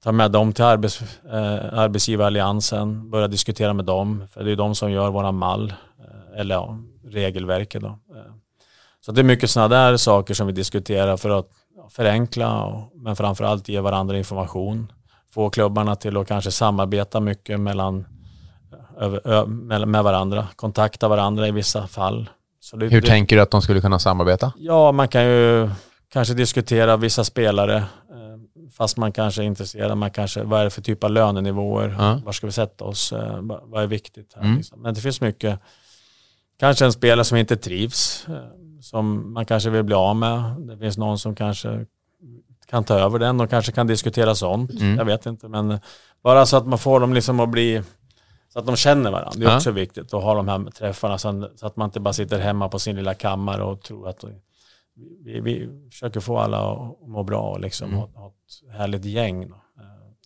[0.06, 4.74] Ta med dem till arbets, eh, arbetsgivaralliansen, börja diskutera med dem, för det är de
[4.74, 5.74] som gör våra mall.
[5.98, 7.82] Eh, eller ja, regelverket.
[7.82, 7.88] Då.
[7.88, 8.32] Eh,
[9.00, 11.46] så det är mycket sådana där saker som vi diskuterar för att
[11.90, 14.92] förenkla och, men framförallt ge varandra information.
[15.34, 18.06] Få klubbarna till att kanske samarbeta mycket mellan,
[19.86, 22.30] med varandra, kontakta varandra i vissa fall.
[22.72, 24.52] Det, Hur det, tänker du att de skulle kunna samarbeta?
[24.56, 25.70] Ja, man kan ju
[26.12, 27.84] kanske diskutera vissa spelare
[28.72, 29.98] fast man kanske är intresserad.
[29.98, 31.96] Man kanske, vad är det för typ av lönenivåer?
[31.98, 32.20] Ja.
[32.24, 33.12] Var ska vi sätta oss?
[33.12, 34.32] Eh, vad är viktigt?
[34.34, 34.56] Här, mm.
[34.56, 34.82] liksom.
[34.82, 35.60] Men det finns mycket
[36.58, 38.34] kanske en spelare som inte trivs, eh,
[38.80, 40.56] som man kanske vill bli av med.
[40.58, 41.86] Det finns någon som kanske
[42.70, 44.70] kan ta över den och kanske kan diskutera sånt.
[44.70, 44.96] Mm.
[44.96, 45.80] Jag vet inte, men
[46.22, 47.82] bara så att man får dem liksom att bli
[48.52, 49.32] så att de känner varandra.
[49.36, 49.56] Det är ja.
[49.56, 52.78] också viktigt att ha de här träffarna så att man inte bara sitter hemma på
[52.78, 54.24] sin lilla kammare och tror att
[55.24, 58.00] vi, vi försöker få alla att må bra och liksom mm.
[58.00, 59.50] ha, ha ett härligt gäng.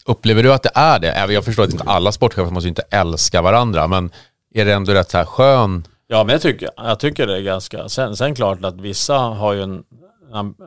[0.06, 1.32] Upplever du att det är det?
[1.32, 4.10] Jag förstår att inte alla sportchefer måste inte älska varandra, men
[4.54, 7.42] är det ändå rätt så här skön Ja, men jag tycker, jag tycker det är
[7.42, 7.88] ganska...
[7.88, 9.84] Sen, sen klart att vissa har ju en,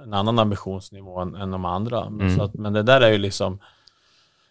[0.03, 2.05] en annan ambitionsnivå än, än de andra.
[2.05, 2.41] Mm.
[2.41, 3.59] Att, men det där är ju liksom...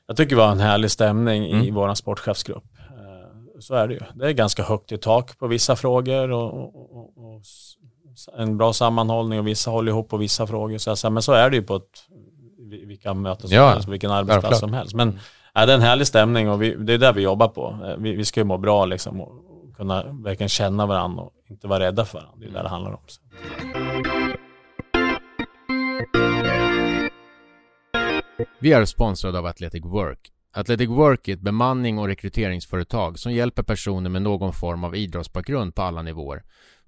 [0.06, 1.64] Jag tycker vi har en härlig stämning mm.
[1.64, 2.64] i vår sportchefsgrupp.
[2.78, 4.00] Eh, så är det ju.
[4.14, 7.40] Det är ganska högt i tak på vissa frågor och, och, och, och
[8.38, 10.78] en bra sammanhållning och vissa håller ihop på vissa frågor.
[10.78, 12.06] Så här, men så är det ju på ett,
[12.86, 14.60] vilka möten som ja, helst, vilken arbetsplats klart.
[14.60, 14.94] som helst.
[14.94, 15.18] Men
[15.54, 17.78] ja, det är en härlig stämning och vi, det är det vi jobbar på.
[17.84, 19.20] Eh, vi, vi ska ju må bra liksom.
[19.20, 19.32] Och,
[19.76, 22.36] kunna verkligen känna varandra och inte vara rädda för varandra.
[22.38, 22.98] Det är det det handlar om.
[28.58, 30.32] Vi är sponsrade av Athletic Work.
[30.54, 35.74] Athletic Work är ett bemanning och rekryteringsföretag som hjälper personer med någon form av idrottsbakgrund
[35.74, 36.42] på alla nivåer.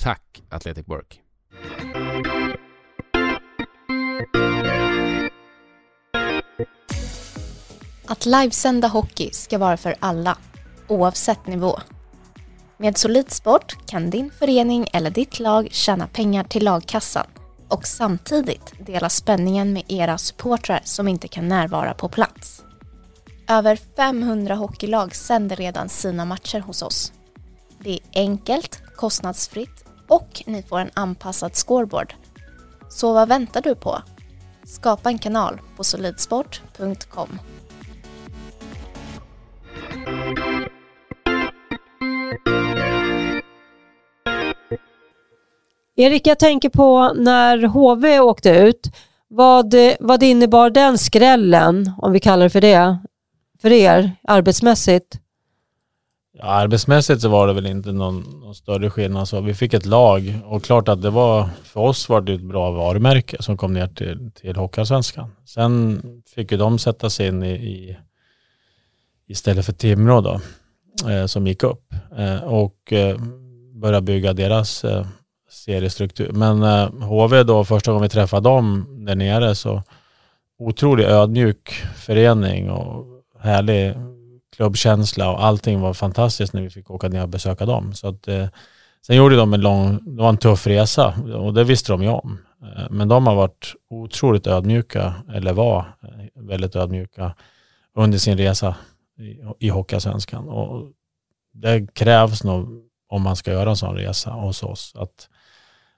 [0.00, 1.20] Tack Athletic Work!
[8.06, 10.38] Att livesända hockey ska vara för alla,
[10.88, 11.78] oavsett nivå.
[12.76, 17.26] Med Solidsport kan din förening eller ditt lag tjäna pengar till lagkassan
[17.68, 22.62] och samtidigt dela spänningen med era supportrar som inte kan närvara på plats.
[23.48, 27.12] Över 500 hockeylag sänder redan sina matcher hos oss.
[27.78, 32.14] Det är enkelt, kostnadsfritt och ni får en anpassad scoreboard.
[32.88, 34.02] Så vad väntar du på?
[34.64, 37.38] Skapa en kanal på solidsport.com.
[45.96, 48.90] Erik, jag tänker på när HV åkte ut.
[49.28, 52.98] Vad, vad innebar den skrällen, om vi kallar det för det,
[53.62, 55.20] för er arbetsmässigt?
[56.38, 59.28] Ja, arbetsmässigt så var det väl inte någon, någon, större skillnad.
[59.28, 62.42] Så vi fick ett lag och klart att det var, för oss var det ett
[62.42, 65.30] bra varumärke som kom ner till, till Hockeyallsvenskan.
[65.44, 66.02] Sen
[66.34, 67.96] fick ju de sätta sig in i, i
[69.28, 70.40] istället för Timrå då,
[71.10, 73.16] eh, som gick upp eh, och eh,
[73.74, 75.06] börja bygga deras eh,
[75.50, 76.32] seriestruktur.
[76.32, 79.82] Men eh, HV då, första gången vi träffade dem där nere så
[80.58, 83.06] otroligt ödmjuk förening och
[83.40, 83.94] härlig
[84.56, 87.94] klubbkänsla och allting var fantastiskt när vi fick åka ner och besöka dem.
[87.94, 88.46] Så att, eh,
[89.06, 92.08] sen gjorde de en lång, det var en tuff resa och det visste de ju
[92.08, 92.38] om.
[92.62, 97.34] Eh, men de har varit otroligt ödmjuka, eller var eh, väldigt ödmjuka
[97.96, 98.76] under sin resa
[99.18, 100.48] i, i Hockeyallsvenskan.
[100.48, 100.92] Och
[101.52, 104.92] det krävs nog om man ska göra en sån resa hos oss.
[104.96, 105.28] Att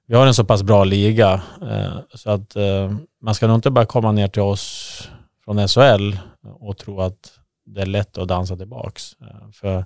[0.07, 2.93] vi har en så pass bra liga eh, så att eh,
[3.23, 5.09] man ska nog inte bara komma ner till oss
[5.45, 6.17] från SHL
[6.61, 7.39] och tro att
[7.75, 9.17] det är lätt att dansa tillbaks.
[9.21, 9.85] Eh, för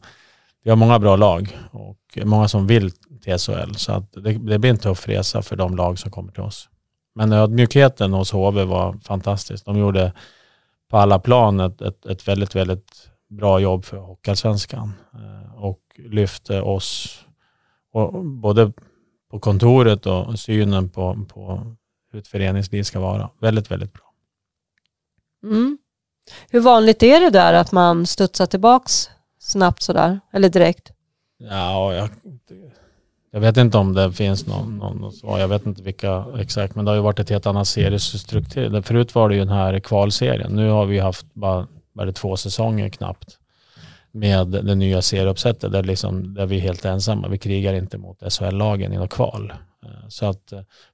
[0.64, 3.75] vi har många bra lag och många som vill till SHL.
[3.75, 6.68] Så att det, det blir en tuff resa för de lag som kommer till oss.
[7.14, 9.64] Men ödmjukheten hos HV var fantastisk.
[9.64, 10.12] De gjorde
[10.90, 16.61] på alla plan ett, ett, ett väldigt, väldigt bra jobb för Hockeyallsvenskan eh, och lyfte
[16.61, 17.18] oss
[17.92, 18.73] och både
[19.31, 21.75] på kontoret och synen på, på
[22.12, 23.31] hur ett föreningsliv ska vara.
[23.40, 24.12] Väldigt, väldigt bra.
[25.45, 25.79] Mm.
[26.51, 30.92] Hur vanligt är det där att man studsar tillbaks snabbt sådär, eller direkt?
[31.51, 32.09] Ja, jag,
[33.33, 35.38] jag vet inte om det finns någon, någon svar.
[35.38, 38.83] Jag vet inte vilka exakt, men det har ju varit ett helt annat seriestruktur.
[38.83, 40.53] Förut var det ju den här kvalserien.
[40.53, 43.38] Nu har vi haft bara, bara två säsonger knappt
[44.12, 47.29] med det nya serieuppsättet där, liksom, där vi är helt ensamma.
[47.29, 49.53] Vi krigar inte mot SHL-lagen i något kval.
[49.85, 50.53] Eh, så att,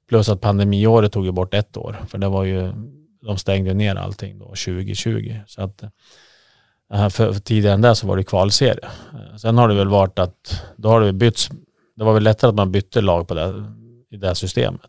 [0.09, 2.73] plus att pandemiåret tog ju bort ett år, för det var ju
[3.21, 5.41] de stängde ner allting då 2020.
[5.47, 8.89] Så att, eh, för, för tidigare än det så var det kvalserie.
[9.13, 11.51] Eh, sen har det väl varit att då har det bytts,
[11.97, 13.65] det var väl lättare att man bytte lag på det,
[14.11, 14.81] i det systemet.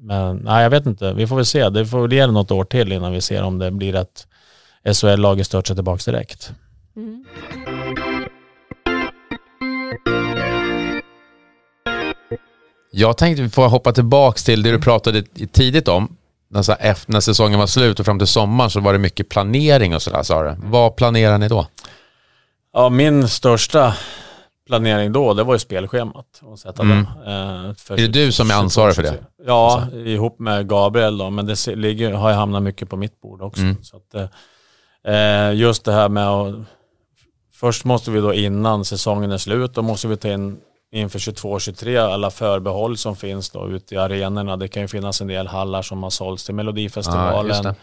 [0.00, 1.68] Men nej, jag vet inte, vi får väl se.
[1.68, 4.26] Det får väl ge något år till innan vi ser om det blir att
[4.94, 6.52] SHL-laget störtar tillbaka direkt.
[6.96, 7.24] Mm.
[12.94, 16.16] Jag tänkte vi får hoppa tillbaka till det du pratade tidigt om
[16.52, 19.94] när, efter, när säsongen var slut och fram till sommaren så var det mycket planering
[19.94, 20.56] och sådär sa du.
[20.58, 21.66] Vad planerar ni då?
[22.72, 23.94] Ja, min största
[24.66, 26.26] planering då, det var ju spelschemat.
[26.42, 27.06] Och sätta mm.
[27.24, 29.18] det, eh, är det du som är ansvarig för det?
[29.46, 33.42] Ja, ihop med Gabriel då, men det ligger, har ju hamnat mycket på mitt bord
[33.42, 33.62] också.
[33.62, 33.76] Mm.
[33.82, 34.30] Så att,
[35.04, 36.54] eh, just det här med att
[37.62, 40.58] Först måste vi då innan säsongen är slut, då måste vi ta in
[40.92, 44.56] inför 22-23 alla förbehåll som finns då ute i arenorna.
[44.56, 47.66] Det kan ju finnas en del hallar som har sålts till Melodifestivalen.
[47.66, 47.74] Ah,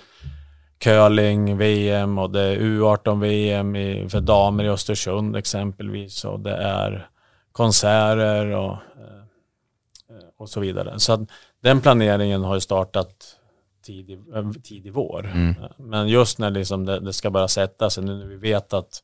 [0.77, 7.09] curling, VM och det är U18-VM för damer i Östersund exempelvis och det är
[7.51, 9.23] konserter och, eh,
[10.37, 10.99] och så vidare.
[10.99, 11.25] Så
[11.61, 13.35] den planeringen har ju startat
[13.85, 15.25] tidig, eh, tidig vår.
[15.33, 15.55] Mm.
[15.77, 19.03] Men just när liksom det, det, ska börja sätta sig, nu när vi vet att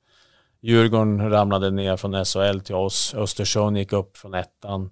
[0.65, 3.13] Djurgården ramlade ner från SHL till oss.
[3.13, 4.91] Östersund gick upp från ettan.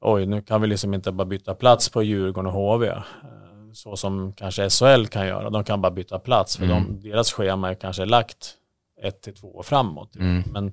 [0.00, 2.86] Oj, nu kan vi liksom inte bara byta plats på Djurgården och HV.
[2.86, 3.02] Eh,
[3.72, 5.50] så som kanske SHL kan göra.
[5.50, 6.84] De kan bara byta plats för mm.
[7.00, 8.54] de, deras schema är kanske lagt
[9.02, 10.16] ett till två år framåt.
[10.16, 10.42] Mm.
[10.52, 10.72] Men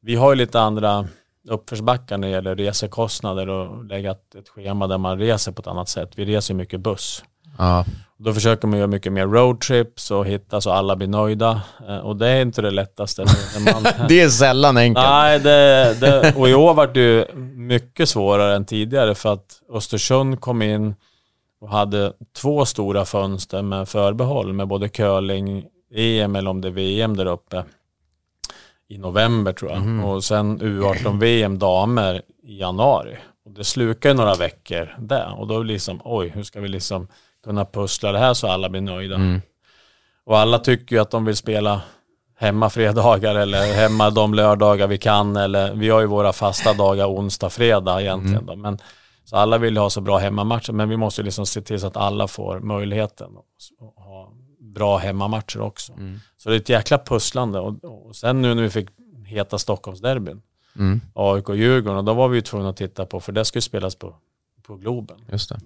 [0.00, 1.08] vi har ju lite andra
[1.48, 5.88] uppförsbackar när det gäller resekostnader och lägga ett schema där man reser på ett annat
[5.88, 6.18] sätt.
[6.18, 7.24] Vi reser mycket buss.
[7.58, 7.84] Ja.
[8.16, 11.62] Då försöker man göra mycket mer roadtrips och hitta så alla blir nöjda.
[11.88, 13.24] Eh, och det är inte det lättaste.
[13.64, 14.08] Man...
[14.08, 15.06] det är sällan enkelt.
[15.06, 19.60] Nej, det, det, och i år var det ju mycket svårare än tidigare för att
[19.72, 20.94] Östersund kom in
[21.60, 25.64] och hade två stora fönster med förbehåll med både curling,
[25.94, 27.64] EM eller om det är VM där uppe
[28.88, 29.80] i november tror jag.
[29.80, 30.04] Mm.
[30.04, 33.16] Och sen U18-VM damer i januari.
[33.44, 35.40] Och det slukar ju några veckor där.
[35.40, 37.08] Och då liksom, oj, hur ska vi liksom
[37.44, 39.14] kunna pussla det här så alla blir nöjda.
[39.14, 39.40] Mm.
[40.24, 41.82] Och alla tycker ju att de vill spela
[42.36, 45.36] hemma fredagar eller hemma de lördagar vi kan.
[45.36, 48.42] Eller, vi har ju våra fasta dagar onsdag, fredag egentligen.
[48.42, 48.46] Mm.
[48.46, 48.56] Då.
[48.56, 48.78] Men,
[49.24, 51.96] så alla vill ha så bra hemmamatcher, men vi måste liksom se till så att
[51.96, 55.92] alla får möjligheten att ha bra hemmamatcher också.
[55.92, 56.20] Mm.
[56.36, 58.88] Så det är ett jäkla pusslande och, och sen nu när vi fick
[59.26, 60.42] heta Stockholmsderbyn,
[60.76, 61.00] mm.
[61.14, 63.62] AIK och Djurgården, och då var vi ju tvungna att titta på, för det skulle
[63.62, 64.16] spelas på,
[64.62, 65.16] på Globen.
[65.32, 65.60] Just det.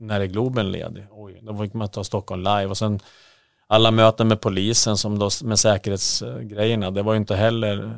[0.00, 1.06] När är Globen ledig?
[1.10, 3.00] Oj, då fick man ta Stockholm live och sen
[3.66, 7.94] alla möten med polisen som då, med säkerhetsgrejerna, det var ju inte heller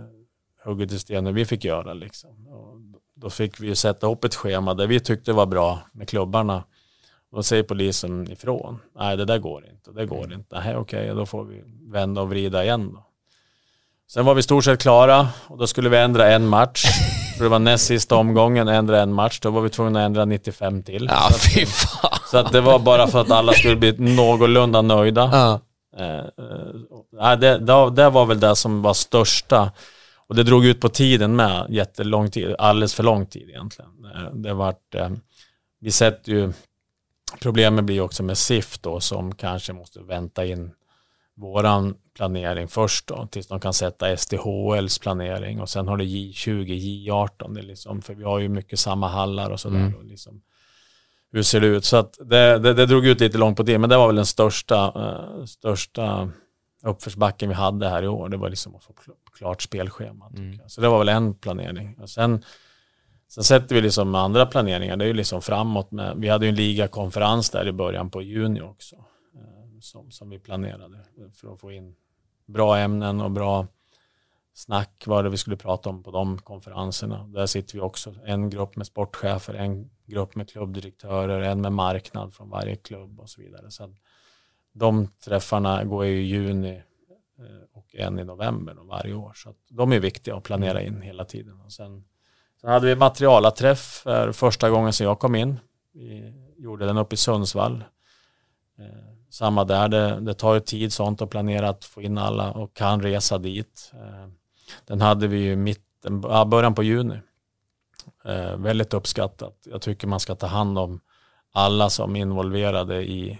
[0.64, 2.46] hugget i sten vi fick göra liksom.
[2.46, 2.78] Och
[3.14, 6.64] då fick vi ju sätta upp ett schema där vi tyckte var bra med klubbarna.
[7.30, 8.78] Och då säger polisen ifrån.
[8.96, 9.90] Nej, det där går inte.
[9.90, 10.32] Det går mm.
[10.32, 10.60] inte.
[10.60, 11.62] Nej, okej, okay, då får vi
[11.92, 13.06] vända och vrida igen då.
[14.10, 16.84] Sen var vi stort sett klara och då skulle vi ändra en match.
[17.42, 19.40] För det var näst sista omgången, ändra en match.
[19.40, 21.08] Då var vi tvungna att ändra 95 till.
[21.10, 22.18] Ja, så, fy fan.
[22.30, 25.30] så att det var bara för att alla skulle bli någorlunda nöjda.
[25.32, 25.60] Ja.
[25.96, 29.70] Eh, eh, det, det, det var väl det som var största.
[30.28, 33.90] Och det drog ut på tiden med jättelång tid, alldeles för lång tid egentligen.
[34.14, 35.10] Eh, det vart, eh,
[35.80, 36.52] vi sätter ju,
[37.40, 40.70] problemet blir också med SIF då som kanske måste vänta in
[41.36, 46.64] våran planering först då, tills de kan sätta SDHLs planering och sen har det J20,
[46.64, 49.76] J18, det är liksom, för vi har ju mycket samma hallar och sådär.
[49.76, 49.94] Mm.
[49.94, 50.42] Och liksom,
[51.32, 51.84] hur ser det ut?
[51.84, 54.16] Så att det, det, det, drog ut lite långt på det, men det var väl
[54.16, 56.30] den största, uh, största
[56.82, 58.28] uppförsbacken vi hade här i år.
[58.28, 58.94] Det var liksom att få
[59.38, 60.30] klart spelschema.
[60.36, 60.60] Mm.
[60.66, 61.98] Så det var väl en planering.
[62.00, 62.44] Och sen,
[63.28, 65.90] sen sätter vi liksom andra planeringar, det är ju liksom framåt.
[65.90, 68.96] Med, vi hade ju en ligakonferens där i början på juni också.
[69.82, 70.98] Som, som vi planerade
[71.34, 71.94] för att få in
[72.46, 73.66] bra ämnen och bra
[74.54, 77.26] snack vad det vi skulle prata om på de konferenserna.
[77.26, 82.34] Där sitter vi också, en grupp med sportchefer, en grupp med klubbdirektörer, en med marknad
[82.34, 83.70] från varje klubb och så vidare.
[83.70, 83.94] Så
[84.72, 86.82] de träffarna går i juni
[87.38, 89.32] eh, och en i november varje år.
[89.34, 91.60] Så de är viktiga att planera in hela tiden.
[91.60, 92.04] Och sen,
[92.60, 95.60] sen hade vi materialaträff för första gången sedan jag kom in.
[95.92, 97.84] Vi gjorde den uppe i Sundsvall.
[98.78, 102.18] Eh, Eh, samma där, det, det tar ju tid sånt att planera att få in
[102.18, 103.92] alla och kan resa dit.
[103.94, 104.28] Eh,
[104.86, 107.20] den hade vi ju mitten, början på juni.
[108.56, 109.54] väldigt uppskattat.
[109.64, 111.00] Jag tycker man ska ta hand om
[111.52, 113.38] alla som är involverade i,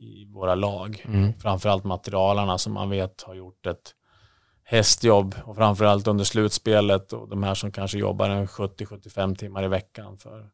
[0.00, 1.04] i våra lag.
[1.08, 1.32] Mm.
[1.34, 3.94] Framförallt materialarna som man vet har gjort ett
[4.70, 9.68] hästjobb och framförallt under slutspelet och de här som kanske jobbar en 70-75 timmar i
[9.68, 10.50] veckan för,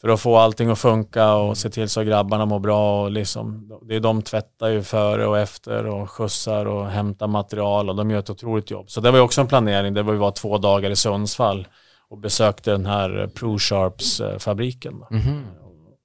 [0.00, 3.02] för att få allting att funka och se till så att grabbarna mår bra.
[3.02, 7.90] Och liksom, det är de tvättar ju före och efter och skjutsar och hämtar material
[7.90, 8.90] och de gör ett otroligt jobb.
[8.90, 9.94] Så det var ju också en planering.
[9.94, 11.68] Det var ju var två dagar i Sundsvall
[12.08, 15.04] och besökte den här ProSharps eh, fabriken.
[15.10, 15.44] Mm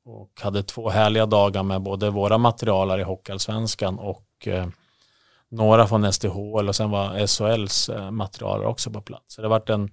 [0.06, 4.68] och hade två härliga dagar med både våra materialare i Hockeyallsvenskan och eh,
[5.52, 9.36] några från SDHL och sen var SHLs eh, materialare också på plats.
[9.36, 9.90] Så det har varit en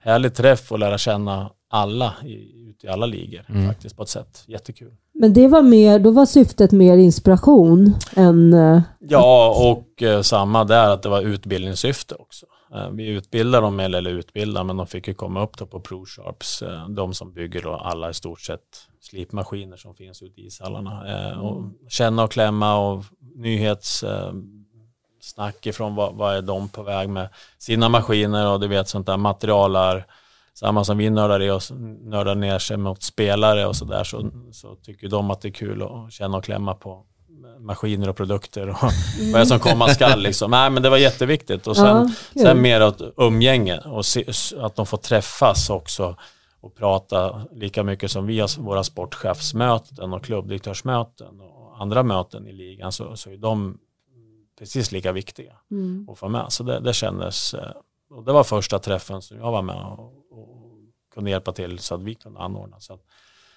[0.00, 3.68] härlig träff och lära känna alla i, ute i alla ligor mm.
[3.68, 4.44] faktiskt på ett sätt.
[4.46, 4.92] Jättekul.
[5.14, 8.52] Men det var mer, då var syftet mer inspiration än...
[8.52, 8.80] Eh...
[8.98, 12.46] Ja, och eh, samma där att det var utbildningssyfte också.
[12.74, 16.62] Eh, vi utbildar dem, eller utbildar, men de fick ju komma upp då på ProSharps,
[16.62, 18.60] eh, de som bygger då alla i stort sett
[19.00, 21.30] slipmaskiner som finns ute i ishallarna.
[21.30, 23.04] Eh, och känna och klämma och
[25.28, 29.06] nyhetssnack ifrån vad, vad är de på väg med sina maskiner och du vet sånt
[29.06, 30.06] där materialar.
[30.54, 34.76] Samma som vi nördar, i oss, nördar ner sig mot spelare och sådär så, så
[34.82, 37.04] tycker de att det är kul att känna och klämma på
[37.60, 38.76] maskiner och produkter och
[39.32, 40.20] vad är som komma skall.
[40.20, 40.50] Liksom.
[40.50, 41.66] Nej, men det var jätteviktigt.
[41.66, 44.24] Och sen, ja, sen mer åt umgänge och se,
[44.60, 46.16] att de får träffas också
[46.60, 52.52] och prata lika mycket som vi har våra sportchefsmöten och klubbdirektörsmöten och andra möten i
[52.52, 53.78] ligan så, så är de
[54.58, 56.08] precis lika viktiga mm.
[56.08, 56.46] att få med.
[56.48, 57.72] Så det, det kändes, eh,
[58.10, 60.58] och det var första träffen som jag var med och, och
[61.14, 62.80] kunde hjälpa till så att vi kunde anordna.
[62.80, 62.98] Så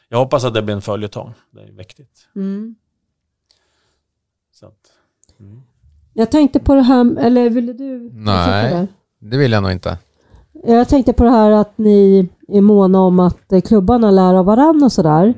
[0.10, 2.28] jag hoppas att det blir en följetong, det är viktigt.
[2.36, 2.76] Mm.
[4.52, 4.92] Så att,
[5.40, 5.62] mm.
[6.14, 8.10] Jag tänkte på det här, eller ville du?
[8.14, 8.88] Nej,
[9.20, 9.98] det vill jag nog inte.
[10.52, 14.46] Jag tänkte på det här att ni är måna om att eh, klubbarna lär av
[14.46, 15.34] varandra och sådär.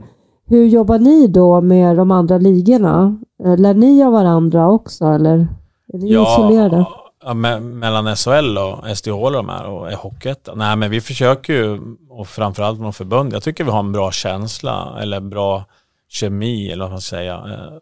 [0.45, 3.17] Hur jobbar ni då med de andra ligorna?
[3.43, 5.47] Eh, lär ni av varandra också eller
[5.93, 6.85] är ni ja, isolerade?
[7.25, 10.57] Ja, me mellan SHL och SDHL de här och Hockeyettan?
[10.57, 14.11] Nej men vi försöker ju, och framförallt från förbund, jag tycker vi har en bra
[14.11, 15.65] känsla eller bra
[16.09, 17.77] kemi eller vad man ska säga eh,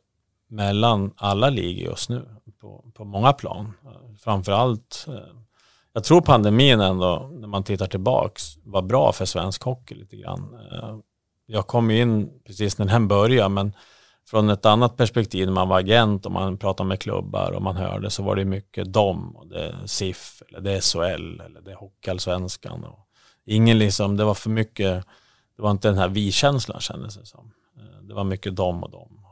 [0.50, 2.26] mellan alla ligor just nu
[2.62, 3.74] på, på många plan.
[4.20, 5.14] Framförallt, eh,
[5.94, 10.56] jag tror pandemin ändå, när man tittar tillbaks, var bra för svensk hockey lite grann.
[11.54, 13.76] Jag kom in precis när den började, men
[14.28, 17.76] från ett annat perspektiv när man var agent och man pratade med klubbar och man
[17.76, 21.62] hörde så var det mycket dom och det är SIF eller det är SHL eller
[21.62, 22.86] det är Hockeyallsvenskan.
[23.46, 25.06] Ingen liksom, det var för mycket,
[25.56, 27.52] det var inte den här vi-känslan kändes det som.
[27.78, 29.26] Eh, det var mycket dom och dom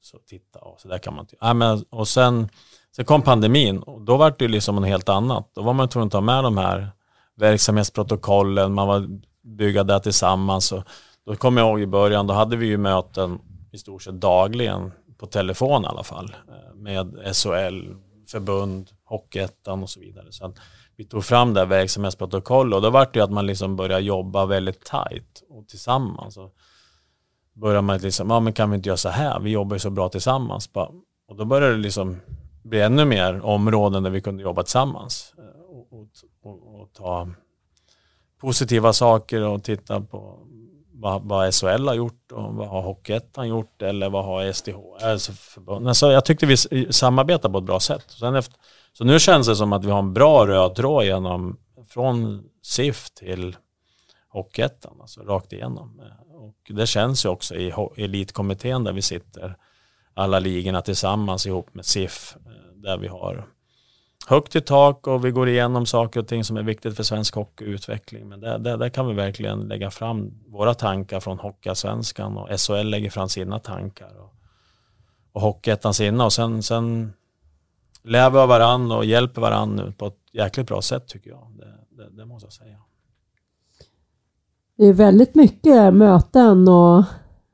[0.00, 1.36] så titta, och så där kan man inte.
[1.40, 2.48] Ja, men, och sen,
[2.96, 5.50] sen kom pandemin och då var det ju liksom något helt annat.
[5.54, 6.88] Då var man tvungen att ta med de här
[7.34, 9.08] verksamhetsprotokollen, man var
[9.46, 10.72] bygga det tillsammans.
[10.72, 10.84] Och
[11.26, 13.38] då kommer jag ihåg i början, då hade vi ju möten
[13.72, 17.94] i stort sett dagligen på telefon i alla fall eh, med SHL,
[18.28, 20.26] förbund, Hockeyettan och så vidare.
[20.30, 20.54] Så
[20.96, 24.02] vi tog fram det här verksamhetsprotokollet och då var det ju att man liksom började
[24.02, 26.36] jobba väldigt tajt och tillsammans.
[26.36, 26.54] Och
[27.52, 29.40] började man liksom, ja men kan vi inte göra så här?
[29.40, 30.70] Vi jobbar ju så bra tillsammans.
[31.28, 32.20] Och då började det liksom
[32.62, 36.08] bli ännu mer områden där vi kunde jobba tillsammans eh, och, och,
[36.42, 37.28] och, och ta
[38.40, 40.46] positiva saker och titta på
[40.98, 45.32] vad, vad SHL har gjort och vad har Hockeyettan gjort eller vad har SDH, alltså
[45.32, 45.96] förbund.
[45.96, 46.56] Så jag tyckte vi
[46.90, 48.04] samarbetade på ett bra sätt.
[48.08, 48.56] Sen efter,
[48.92, 51.56] så nu känns det som att vi har en bra röd tråd genom
[51.88, 53.56] från SIF till
[54.28, 56.00] Hockeyettan, alltså rakt igenom.
[56.30, 59.56] Och det känns ju också i elitkommittén där vi sitter
[60.14, 63.46] alla ligorna tillsammans ihop med SIF eh, där vi har
[64.28, 67.34] högt i tak och vi går igenom saker och ting som är viktigt för svensk
[67.34, 68.28] hockeyutveckling.
[68.28, 72.88] Men där, där, där kan vi verkligen lägga fram våra tankar från Hockeyallsvenskan och SHL
[72.88, 74.20] lägger fram sina tankar.
[74.20, 74.34] Och,
[75.32, 77.12] och Hockeyettan sina och sen, sen
[78.02, 81.52] lär vi av varandra och hjälper varandra på ett jäkligt bra sätt tycker jag.
[81.58, 82.78] Det, det, det måste jag säga.
[84.76, 87.04] Det är väldigt mycket möten och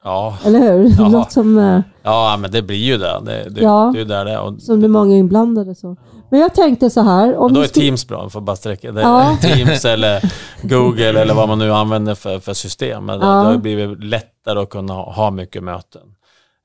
[0.05, 0.38] Ja.
[0.44, 0.90] Eller hur?
[0.98, 1.09] Ja.
[1.09, 3.20] Något som, eh, ja, men det blir ju det.
[3.24, 3.90] Det, det, Ja.
[3.94, 4.38] det är där det.
[4.38, 5.74] Och, som det är många inblandade.
[5.74, 5.96] Så.
[6.30, 7.36] Men jag tänkte så här.
[7.36, 9.00] Om då är skulle- Teams bra, för bara sträcka det.
[9.00, 9.36] Ja.
[9.42, 10.20] Teams eller
[10.62, 13.05] Google eller vad man nu använder för, för system.
[13.07, 13.26] Men Ja.
[13.26, 16.03] Det har blivit lättare att kunna ha, mycket möten.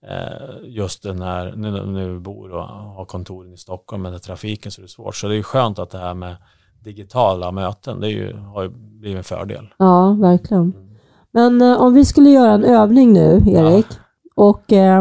[0.09, 4.81] Eh, just den här, nu vi bor och har kontoren i Stockholm med trafiken så
[4.81, 5.15] är det svårt.
[5.15, 6.35] Så det är skönt att det här med
[6.83, 9.67] digitala möten, det är ju, har ju blivit en fördel.
[9.77, 10.73] Ja, verkligen.
[11.37, 13.85] Men eh, om vi skulle göra en övning nu, Erik.
[14.35, 14.73] Och...
[14.73, 14.97] Eh,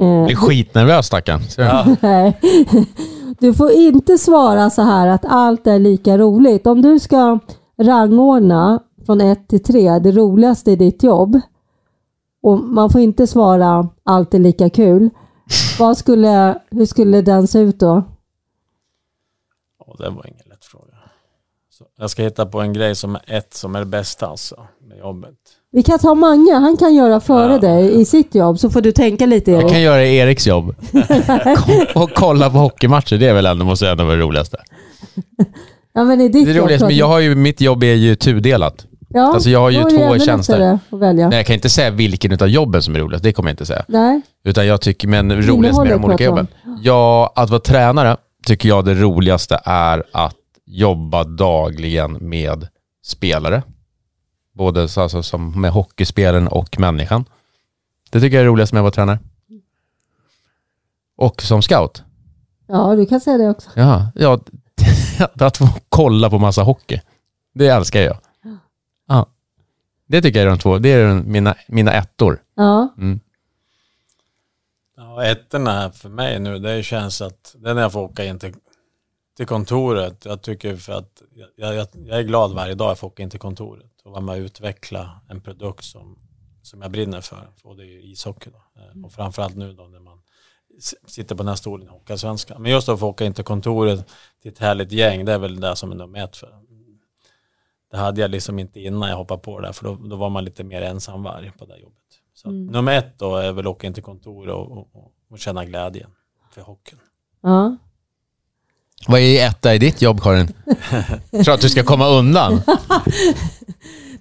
[0.00, 1.40] eh, Blir skitnervös stackarn.
[1.58, 1.96] Ja.
[2.00, 2.40] Nej.
[3.38, 6.66] Du får inte svara så här att allt är lika roligt.
[6.66, 7.38] Om du ska
[7.82, 11.40] rangordna från 1 till 3, det roligaste i ditt jobb.
[12.42, 15.10] Och man får inte svara allt är lika kul.
[15.78, 18.02] Vad skulle, hur skulle den se ut då?
[19.78, 20.94] Och det var ingen lätt fråga.
[21.70, 24.66] Så jag ska hitta på en grej som är ett som är det bästa alltså,
[24.80, 25.36] med jobbet.
[25.72, 28.92] Vi kan ta Mange, han kan göra före dig i sitt jobb så får du
[28.92, 30.74] tänka lite Jag kan göra Eriks jobb.
[31.94, 34.56] Och kolla på hockeymatcher, det är väl ändå, måste ändå vara det roligaste.
[35.92, 38.86] Ja, men i ditt Det roligaste, men jag har ju, mitt jobb är ju tudelat.
[39.08, 40.78] ja, alltså, jag har ju två tjänster.
[40.90, 41.28] Att välja.
[41.28, 43.66] Men jag kan inte säga vilken av jobben som är roligast, det kommer jag inte
[43.66, 43.84] säga.
[43.88, 44.20] Nej.
[44.44, 46.46] Utan jag tycker, men roligast med de olika jobben.
[46.82, 48.16] Ja, att vara tränare
[48.46, 52.68] tycker jag det roligaste är att jobba dagligen med
[53.06, 53.62] spelare.
[54.52, 57.24] Både så, alltså, som med hockeyspelaren och människan.
[58.10, 59.18] Det tycker jag är roligast med att vara tränare.
[61.16, 62.02] Och som scout.
[62.66, 63.70] Ja, du kan säga det också.
[63.74, 64.40] Ja, ja
[65.46, 67.00] att få kolla på massa hockey.
[67.54, 68.18] Det älskar jag.
[69.08, 69.26] Ja.
[70.06, 70.78] Det tycker jag är de två.
[70.78, 72.42] Det är mina, mina ettor.
[72.54, 73.20] Ja, Mm.
[74.96, 78.38] Ja, ettorna för mig nu, det känns att det är när jag får åka in
[78.38, 78.54] till,
[79.36, 80.24] till kontoret.
[80.24, 81.22] Jag tycker för att
[81.56, 84.20] jag, jag, jag är glad varje dag jag får åka in till kontoret och vara
[84.20, 86.18] med och utveckla en produkt som,
[86.62, 87.48] som jag brinner för.
[87.64, 88.80] Och det är ju ishockey då.
[88.80, 90.22] Eh, Och framförallt nu då när man
[91.06, 92.62] sitter på den här stolen i Hockeyallsvenskan.
[92.62, 94.06] Men just att få åka in till kontoret
[94.42, 96.60] till ett härligt gäng, det är väl det som är nummer ett för.
[97.90, 100.30] Det hade jag liksom inte innan jag hoppade på det där, för då, då var
[100.30, 101.96] man lite mer ensamvarg på det här jobbet.
[102.34, 105.12] Så att nummer ett då är väl att åka in till kontoret och, och, och,
[105.30, 106.10] och känna glädjen
[106.50, 107.00] för hockeyn.
[107.40, 107.76] ja.
[109.08, 110.48] Vad är etta i ditt jobb Karin?
[111.44, 112.52] Tror att du ska komma undan?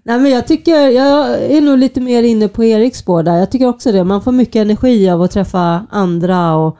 [0.03, 3.35] Nej, men jag tycker, jag är nog lite mer inne på Eriks spår där.
[3.35, 4.03] Jag tycker också det.
[4.03, 6.77] Man får mycket energi av att träffa andra och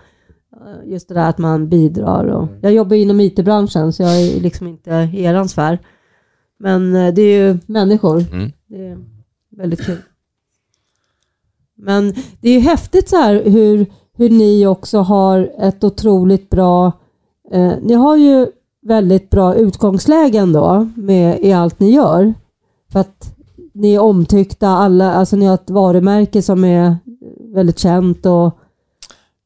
[0.53, 2.25] eh, just det där att man bidrar.
[2.25, 5.79] Och, jag jobbar inom IT-branschen så jag är liksom inte i eran sfär.
[6.59, 8.25] Men eh, det är ju människor.
[8.31, 8.51] Mm.
[8.67, 8.97] Det är
[9.57, 10.01] väldigt kul.
[11.77, 13.85] Men det är ju häftigt så här hur,
[14.17, 16.91] hur ni också har ett otroligt bra...
[17.51, 18.47] Eh, ni har ju
[18.81, 22.33] väldigt bra utgångslägen då med, i allt ni gör.
[22.91, 23.35] För att
[23.73, 26.97] ni är omtyckta, alla, alltså ni har ett varumärke som är
[27.53, 28.57] väldigt känt och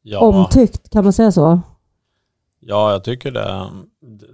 [0.06, 1.60] Ja, omtyckt, kan man säga så?
[2.60, 3.68] ja, jag tycker det.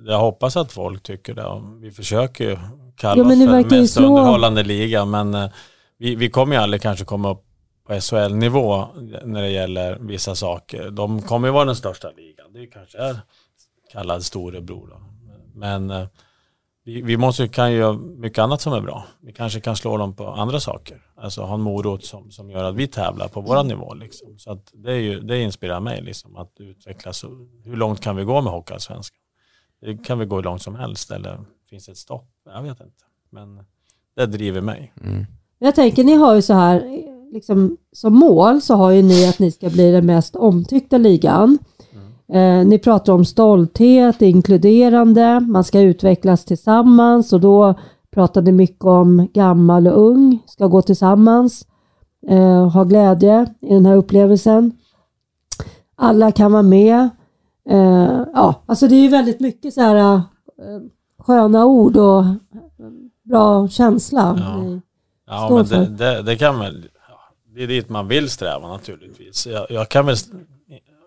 [0.08, 1.62] Jag hoppas att folk tycker det.
[1.82, 2.58] Vi försöker ju
[2.96, 5.50] kalla oss för ju mest slå- underhållande liga, men eh,
[5.98, 7.44] vi, vi kommer ju aldrig kanske komma upp
[7.88, 8.86] på SHL-nivå
[9.26, 10.90] när det gäller vissa saker.
[10.92, 12.54] De kommer ju vara den största ligan.
[12.54, 13.20] Det kanske är
[13.92, 15.00] kallad storebror då.
[15.54, 16.08] Men eh,
[16.84, 19.06] vi, vi måste, kan ju göra mycket annat som är bra.
[19.22, 21.02] Vi kanske kan slå dem på andra saker.
[21.16, 23.94] Alltså ha en morot som, som gör att vi tävlar på våran nivå.
[23.94, 24.38] Liksom.
[24.38, 27.26] Så att det, är ju, det inspirerar mig liksom, att utvecklas.
[27.64, 29.18] Hur långt kan vi gå med Hockeyallsvenskan?
[29.82, 32.30] Det kan vi gå hur långt som helst eller finns det ett stopp?
[32.46, 33.04] Jag vet inte.
[33.30, 33.66] Men
[34.16, 34.94] det driver mig.
[35.04, 35.26] Mm.
[35.60, 39.40] Jag tänker, ni har ju så här, liksom, som mål så har ju ni att
[39.40, 41.58] ni ska bli den mest omtyckta ligan.
[42.34, 47.74] Eh, ni pratar om stolthet, inkluderande, man ska utvecklas tillsammans och då
[48.12, 51.68] pratar ni mycket om gammal och ung ska gå tillsammans,
[52.28, 54.72] eh, ha glädje i den här upplevelsen.
[55.96, 57.10] Alla kan vara med.
[57.70, 60.22] Eh, ja, alltså det är ju väldigt mycket så här eh,
[61.20, 62.36] sköna ord och eh,
[63.24, 64.36] bra känsla.
[64.40, 64.80] Ja.
[65.28, 66.86] Ja, men det, det, det kan väl,
[67.56, 69.48] det är dit man vill sträva naturligtvis.
[69.48, 70.16] Jag, jag kan väl,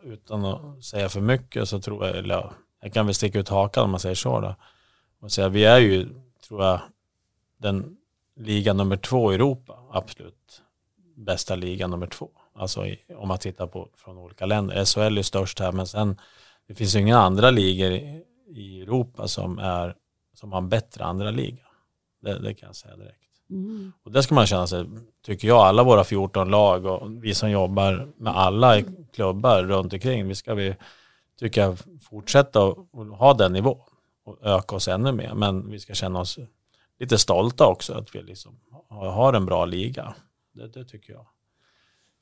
[0.05, 3.85] utan att säga för mycket, så tror jag, eller jag kan väl sticka ut hakan
[3.85, 4.57] om man säger så då.
[5.21, 6.09] Och säga, vi är ju,
[6.49, 6.81] tror jag,
[7.59, 7.97] den
[8.37, 10.63] liga nummer två i Europa, absolut
[11.17, 12.31] bästa liga nummer två.
[12.55, 14.85] Alltså i, om man tittar på från olika länder.
[14.85, 16.21] SHL är störst här, men sen
[16.67, 19.97] det finns ju inga andra ligor i, i Europa som, är,
[20.35, 21.67] som har en bättre andra liga.
[22.21, 23.32] Det, det kan jag säga direkt.
[23.53, 23.93] Mm.
[24.03, 24.85] Och det ska man känna sig,
[25.25, 28.83] tycker jag, alla våra 14 lag och vi som jobbar med alla
[29.15, 30.77] klubbar runt omkring, vi ska vi,
[31.39, 33.79] tycker jag, fortsätta att ha den nivån
[34.25, 35.35] och öka oss ännu mer.
[35.35, 36.39] Men vi ska känna oss
[36.99, 40.15] lite stolta också att vi liksom har en bra liga.
[40.53, 41.27] Det, det tycker jag.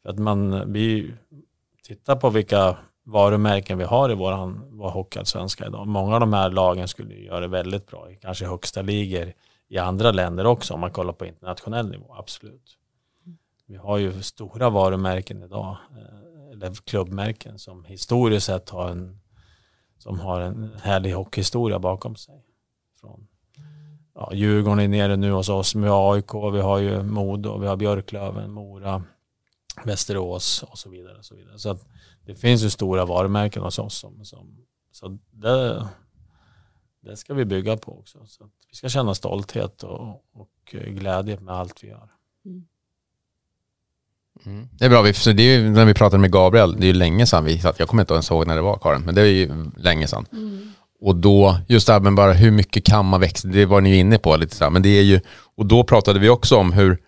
[0.03, 1.15] För att man, vi
[1.83, 5.87] tittar på vilka varumärken vi har i vår, vår hockeyallsvenska idag.
[5.87, 9.33] Många av de här lagen skulle göra det väldigt bra i kanske högsta ligor
[9.71, 12.77] i andra länder också om man kollar på internationell nivå, absolut.
[13.67, 19.21] Vi har ju stora varumärken idag, eh, eller klubbmärken som historiskt sett har en,
[19.99, 22.45] som har en härlig hockeyhistoria bakom sig.
[23.01, 23.29] Från,
[24.15, 27.77] ja, Djurgården är nere nu hos oss med AIK, vi har ju Modo, vi har
[27.77, 29.03] Björklöven, Mora,
[29.85, 31.19] Västerås och så vidare.
[31.19, 31.59] Och så vidare.
[31.59, 31.87] Så att
[32.27, 33.99] det finns ju stora varumärken hos oss.
[33.99, 35.89] Som, som, så det,
[37.03, 38.19] det ska vi bygga på också.
[38.27, 40.49] Så att vi ska känna stolthet och, och
[40.87, 42.09] glädje med allt vi gör.
[44.47, 44.69] Mm.
[44.79, 46.93] Det är bra, vi- det är ju, när vi pratade med Gabriel, det är ju
[46.93, 49.21] länge sedan vi satt, jag kommer inte ens ihåg när det var Karin, men det
[49.21, 50.27] är ju länge sedan.
[51.01, 53.91] Och då, just det här med bara hur mycket kan man växa, det var ni
[53.91, 55.21] ju inne på lite så här, men det är ju,
[55.57, 56.99] och då pratade vi också om hur,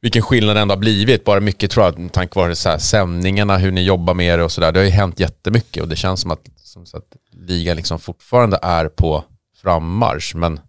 [0.00, 3.56] vilken skillnad det ändå har blivit, bara mycket tror jag, tack vare så här, sändningarna,
[3.58, 6.20] hur ni jobbar med det och sådär, det har ju hänt jättemycket och det känns
[6.20, 6.40] som att,
[6.76, 9.24] som så att ligan liksom fortfarande är på
[9.62, 10.60] frammarsch, men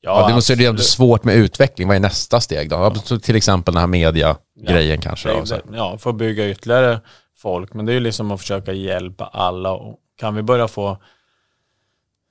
[0.00, 0.84] ja, det måste ju absolut.
[0.86, 2.76] svårt med utveckling, vad är nästa steg då?
[3.10, 3.18] Ja.
[3.18, 5.28] Till exempel den här media-grejen kanske.
[5.32, 5.44] Då.
[5.44, 7.00] Det- Ja, få bygga ytterligare
[7.36, 7.74] folk.
[7.74, 9.72] Men det är ju liksom att försöka hjälpa alla.
[9.72, 10.98] Och kan vi börja få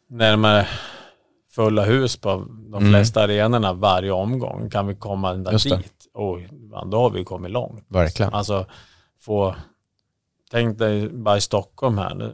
[0.10, 0.68] närmare
[1.52, 2.30] fulla hus på
[2.72, 2.90] de Mm.
[2.92, 5.94] flesta arenorna varje omgång, kan vi komma ända Just dit.
[6.14, 7.86] Oj, ja, då har vi kommit långt.
[7.88, 8.34] Verkligen.
[8.34, 8.66] Alltså
[9.20, 9.56] få,
[10.52, 12.34] tänk dig bara i Stockholm här,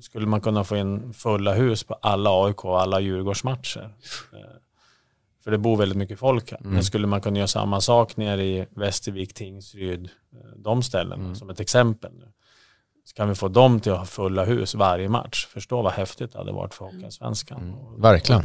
[0.00, 3.94] skulle man kunna få in fulla hus på alla AIK och alla Djurgårdsmatcher.
[4.32, 4.38] Eh,
[5.44, 6.58] För det bor väldigt mycket folk här.
[6.60, 6.72] Mm.
[6.74, 11.34] Men skulle man kunna göra samma sak nere i Västervik, Tingsryd, eh, de ställena Mm.
[11.34, 12.12] som ett exempel.
[12.18, 12.28] Nu.
[13.04, 15.46] Så kan vi få dem till att ha fulla hus varje match.
[15.46, 17.60] Förstå vad häftigt det hade varit för Hockeyallsvenskan.
[17.62, 18.00] Mm.
[18.00, 18.42] Verkligen.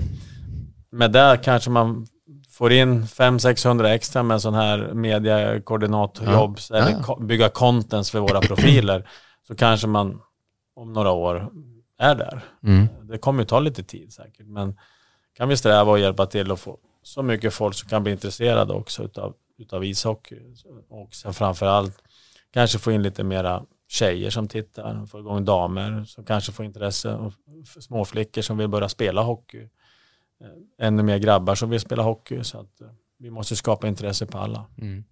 [0.90, 2.08] Men där kanske man
[2.50, 6.78] får in 500-600 extra med sån här mediekoordinatorjobb Ja.
[6.78, 7.18] eller Ja.
[7.22, 9.10] bygga contents för våra profiler
[9.48, 10.22] så kanske man
[10.78, 11.52] om några år
[11.98, 12.44] är där.
[12.64, 12.88] Mm.
[13.02, 14.78] Det kommer ju ta lite tid säkert men
[15.34, 18.74] kan vi sträva och hjälpa till att få så mycket folk som kan bli intresserade
[18.74, 20.40] också utav, utav ishockey
[20.90, 22.04] och sen framförallt
[22.54, 27.14] kanske få in lite mera tjejer som tittar, få igång damer som kanske får intresse
[27.14, 27.34] och
[27.80, 29.62] småflickor som vill börja spela hockey
[30.42, 32.44] eh, ännu mer grabbar som vill spela hockey.
[32.44, 34.66] Så att eh, vi måste skapa intresse på alla.
[34.78, 35.04] Mm.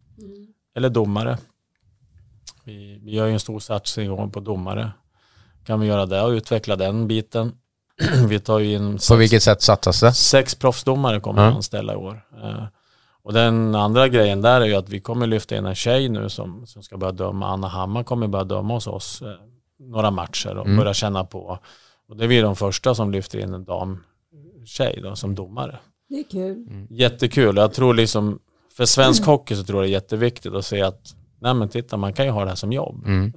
[0.76, 1.38] Eller domare.
[2.64, 4.92] Vi, vi gör ju en stor satsning på domare.
[5.66, 7.52] Kan vi göra det och utveckla den biten.
[8.30, 10.12] vi tar ju in På sex, vilket sätt satsas det?
[10.14, 11.50] sex proffsdomare kommer Ja.
[11.50, 12.26] vi anställa i år.
[12.44, 12.64] Eh,
[13.24, 16.30] Och den andra grejen där är ju att vi kommer lyfta in en tjej nu
[16.30, 17.48] som, som ska börja döma.
[17.48, 19.28] Anna Hammar kommer börja döma hos oss eh,
[19.80, 20.78] några matcher och Mm.
[20.78, 21.60] börja känna på.
[22.10, 25.80] Och det är vi de första som lyfter in en damtjej då, som domare.
[26.10, 26.88] Det är kul.
[26.90, 27.58] Jättekul.
[27.58, 28.40] Jag tror liksom,
[28.78, 31.98] för svensk hockey så tror jag det är jätteviktigt att se att, nej men titta
[31.98, 33.04] man kan ju ha det här som jobb.
[33.06, 33.34] Mm.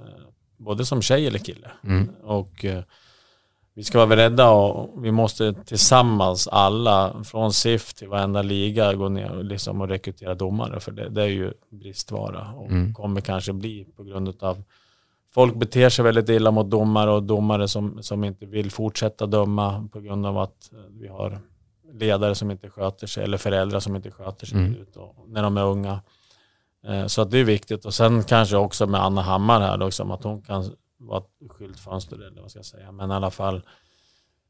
[0.59, 1.71] Både som tjej eller kille.
[1.83, 2.09] Mm.
[2.23, 2.83] Och eh,
[3.73, 9.09] vi ska vara beredda och vi måste tillsammans alla, från SIF till varenda liga, gå
[9.09, 10.79] ner och, liksom och rekrytera domare.
[10.79, 12.93] För det, det är ju bristvara och Mm.
[12.93, 14.63] kommer kanske bli på grund av
[15.31, 19.87] Folk beter sig väldigt illa mot domare och domare som, som inte vill fortsätta döma
[19.91, 21.39] på grund av att eh, vi har
[21.93, 24.75] ledare som inte sköter sig eller föräldrar som inte sköter sig Mm.
[25.27, 26.01] när de är unga.
[26.83, 29.91] Eh, Så att det är viktigt och sen kanske också med Anna Hammar här då,
[29.91, 32.91] som att hon kan vara ett skyltfönster eller vad ska jag säga.
[32.91, 33.61] Men i alla fall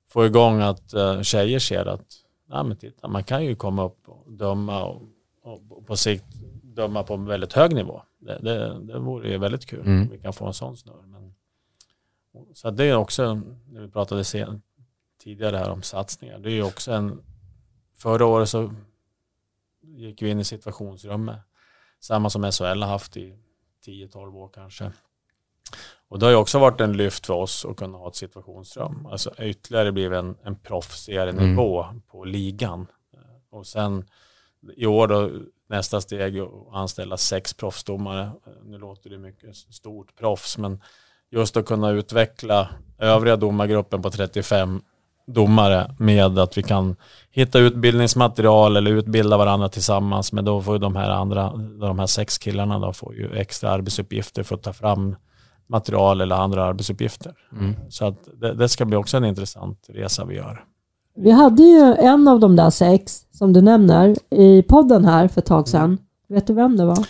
[0.08, 2.06] få igång att eh, tjejer ser att
[2.46, 5.02] nej, men titta, man kan ju komma upp och döma och,
[5.42, 6.26] och på sikt
[6.64, 8.02] döma på en väldigt hög nivå.
[8.20, 10.02] Det, det, det vore ju väldigt kul Mm.
[10.02, 11.04] om vi kan få en sån snurr.
[11.06, 11.34] Men,
[12.54, 14.62] så det är också, när vi pratade sen,
[15.24, 17.22] tidigare här om satsningar, det är ju också en,
[17.98, 18.72] förra året så
[19.82, 21.38] gick vi in i situationsrummet,
[22.00, 23.36] samma som SHL har haft i
[23.86, 24.92] 10-12 år kanske.
[26.08, 29.06] Och det har ju också varit en lyft för oss att kunna ha ett situationsrum.
[29.06, 31.50] Alltså ytterligare blivit en, en proffsigare Mm.
[31.50, 32.88] nivå på ligan.
[33.50, 34.06] Och sen
[34.76, 35.32] i år då
[35.68, 38.32] nästa steg att anställa sex proffsdomare.
[38.64, 40.82] Nu låter det mycket stort proffs men
[41.30, 44.82] just att kunna utveckla övriga domargruppen på 35
[45.34, 46.96] domare med att vi kan
[47.32, 50.34] hitta utbildningsmaterial eller utbilda varandra tillsammans.
[50.34, 53.72] Men då får ju de här andra, de här sex killarna då får ju extra
[53.72, 55.16] arbetsuppgifter för att ta fram
[55.70, 57.34] material eller andra arbetsuppgifter.
[57.52, 57.76] Mm.
[57.90, 60.64] Så att det, det ska bli också en intressant resa vi gör.
[61.16, 65.42] Vi hade ju en av de där sex som du nämner i podden här för
[65.42, 65.98] ett tag sedan.
[66.30, 67.06] Vet du vem det var?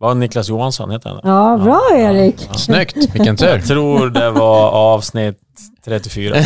[0.00, 1.20] Vad Niklas Johansson heter han?
[1.24, 2.48] Ja, bra Erik!
[2.56, 3.46] Snyggt, vilken tur.
[3.46, 5.38] Jag tror det var avsnitt
[5.84, 6.34] 34.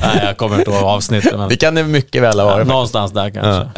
[0.00, 2.66] Nej, jag kommer inte ihåg avsnittet, men Det kan det mycket väl ha varit.
[2.66, 3.68] någonstans där kanske.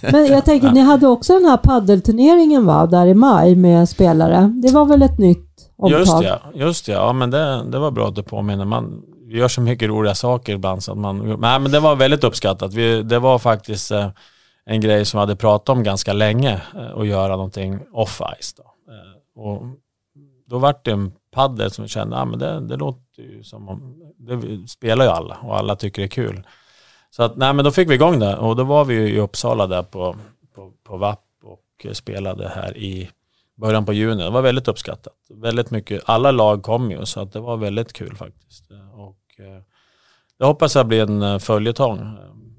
[0.12, 4.52] Men jag tänker, ni hade också den här paddelturneringen va, där i maj med spelare.
[4.62, 6.00] Det var väl ett nytt omtag?
[6.00, 6.94] Just ja, just ja.
[6.94, 8.64] ja men det, det var bra att du påminner.
[8.64, 11.18] Man gör så mycket roliga saker ibland så att man...
[11.40, 12.74] Nej, men det var väldigt uppskattat.
[12.74, 14.08] Vi, det var faktiskt eh,
[14.64, 18.56] en grej som vi hade pratat om ganska länge, eh, och göra någonting off-ice.
[18.56, 18.92] Då.
[18.92, 19.62] Eh, och
[20.46, 23.68] då vart det en paddel som vi kände, ah, men det, det låter ju som
[23.68, 24.00] om...
[24.16, 26.46] Det spelar ju alla och alla tycker det är kul.
[27.10, 29.20] Så att, nej men då fick vi igång det och då var vi ju i
[29.20, 30.16] Uppsala där på,
[30.54, 33.10] på, på VAP och spelade här i
[33.54, 34.22] början på juni.
[34.22, 35.14] Det var väldigt uppskattat.
[35.30, 38.70] Väldigt mycket, alla lag kom ju så att det var väldigt kul faktiskt.
[38.92, 39.62] Och eh,
[40.38, 42.16] det hoppas jag blir en följetong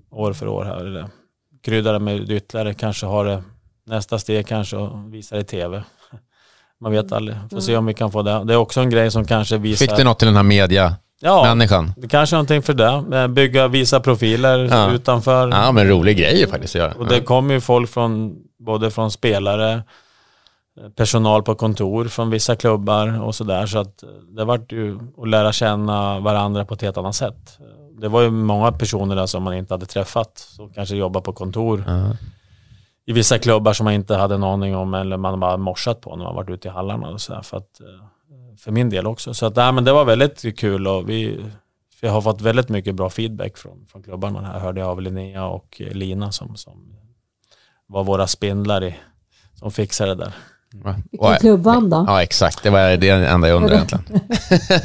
[0.10, 1.10] år för år här.
[1.66, 3.44] Krydda det med ytterligare, kanske har det
[3.86, 5.84] nästa steg kanske att visa det i tv.
[6.82, 7.38] Man vet aldrig.
[7.52, 8.44] Får se om vi kan få det.
[8.44, 9.86] Det är också en grej som kanske visar...
[9.86, 11.86] Fick du något till den här media-människan?
[11.88, 13.28] Ja, det kanske är någonting för det.
[13.28, 14.92] Bygga, visa profiler Ja.
[14.92, 15.48] utanför.
[15.50, 16.94] Ja, men rolig grej faktiskt att göra.
[16.94, 19.84] Och det kommer ju folk från, både från spelare,
[20.96, 23.66] personal på kontor från vissa klubbar och sådär.
[23.66, 24.04] Så att
[24.38, 27.58] det vart ju att lära känna varandra på ett helt annat sätt.
[28.02, 31.34] Det var ju många personer där som man inte hade träffat, som kanske jobbar på
[31.34, 32.16] kontor Ja.
[33.06, 36.16] i vissa klubbar som man inte hade en aning om eller man bara morsat på
[36.16, 37.86] när man varit ute i hallarna och så här, för att eh,
[38.58, 39.34] för min del också.
[39.34, 41.46] Så att, nej, men det var väldigt kul och vi,
[42.02, 45.46] vi har fått väldigt mycket bra feedback från, från klubbarna här hörde jag av Linnea
[45.46, 46.96] och eh, Lina som, som
[47.88, 48.96] var våra spindlar i,
[49.54, 50.34] som fixade det där.
[51.12, 52.06] Vilken klubbanda.
[52.08, 52.64] Ja, exakt.
[52.64, 54.20] Det var det enda jag undrade egentligen.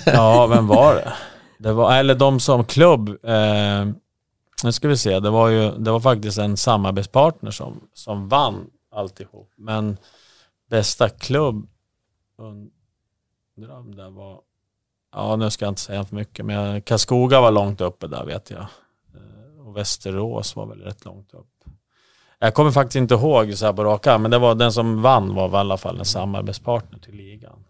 [0.06, 1.12] Ja, vem var det?
[1.60, 3.86] Det var, eller de som klubb, eh,
[4.64, 8.70] nu ska vi se, det var ju det var faktiskt en samarbetspartner som, som vann
[8.92, 9.52] alltihop.
[9.56, 9.96] Men
[10.70, 11.68] bästa klubb,
[12.38, 14.40] undrar om det var,
[15.12, 18.50] ja nu ska jag inte säga för mycket, men Karlskoga var långt uppe där vet
[18.50, 18.66] jag.
[19.14, 21.64] Eh, och Västerås var väl rätt långt upp.
[22.38, 25.34] Jag kommer faktiskt inte ihåg så här på raka men det var den som vann
[25.34, 27.64] var i alla fall en samarbetspartner till ligan.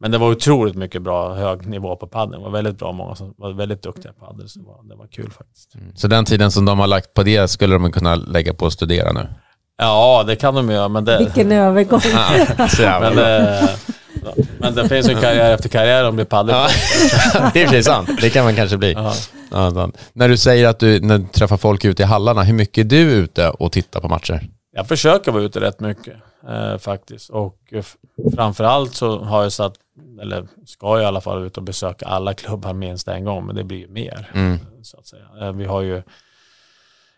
[0.00, 2.42] Men det var otroligt mycket bra hög nivå på paddeln.
[2.42, 4.48] Det var väldigt bra många som var väldigt duktiga på padel.
[4.48, 5.72] Så det var, det var kul faktiskt.
[5.94, 8.72] Så den tiden som de har lagt på det skulle de kunna lägga på att
[8.72, 9.28] studera nu?
[9.78, 10.88] Ja, det kan de göra.
[10.88, 12.00] Men det, Vilken övergång.
[12.78, 13.28] Ja, men, bra.
[13.28, 13.68] eh,
[14.58, 16.54] men det finns ju karriär efter karriär om det blir padel.
[16.54, 16.68] Ja,
[17.54, 18.10] det är sig sant.
[18.20, 18.92] Det kan man kanske bli.
[19.50, 19.90] Ja.
[20.12, 22.88] När du säger att du, när du träffar folk ute i hallarna, hur mycket är
[22.88, 24.48] du ute och tittar på matcher?
[24.72, 26.14] Jag försöker vara ute rätt mycket
[26.48, 27.30] eh, faktiskt.
[27.30, 27.74] Och
[28.34, 29.74] framförallt så har jag satt,
[30.20, 33.56] eller ska jag i alla fall ut och besöka alla klubbar minst en gång, men
[33.56, 34.30] det blir ju mer.
[34.34, 34.58] Mm.
[34.82, 35.26] Så att säga.
[35.40, 36.02] Eh, vi har ju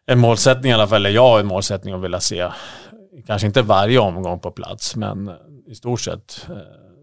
[0.07, 2.49] en målsättning i alla fall, eller jag har en målsättning att vilja se,
[3.27, 5.31] kanske inte varje omgång på plats, men
[5.67, 6.57] i stort sett eh,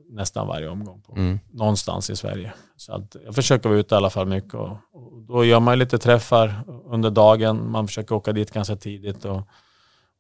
[0.09, 1.39] nästan varje omgång på, Mm.
[1.51, 2.53] någonstans i Sverige.
[2.77, 5.79] Så att jag försöker vara ute i alla fall mycket och, och då gör man
[5.79, 7.71] lite träffar under dagen.
[7.71, 9.41] Man försöker åka dit ganska tidigt och,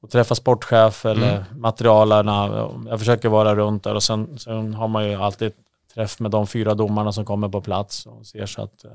[0.05, 2.69] och träffa sportchef eller materialarna.
[2.89, 5.51] Jag försöker vara runt där och sen, sen har man ju alltid
[5.93, 8.91] träff med de fyra domarna som kommer på plats och ser så att eh,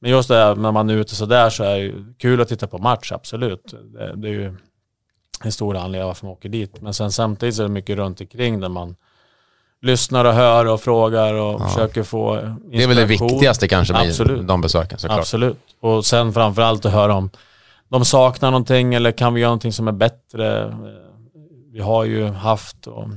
[0.00, 2.48] men just det här, när man är ute så där så är det kul att
[2.48, 3.74] titta på match, absolut.
[3.92, 4.54] Det, det är ju
[5.44, 6.80] en stor anledning varför man åker dit.
[6.80, 8.96] Men sen samtidigt så är det mycket runt omkring där man
[9.82, 11.68] lyssnar och hör och frågar och Ja.
[11.68, 12.70] försöker få inspiration.
[12.70, 14.48] Det är väl det viktigaste kanske med Absolut.
[14.48, 15.18] de besöken såklart.
[15.18, 15.58] Absolut.
[15.80, 17.30] Och sen framförallt att höra om
[17.88, 20.76] de saknar någonting eller kan vi göra någonting som är bättre.
[21.72, 23.08] Vi har ju haft och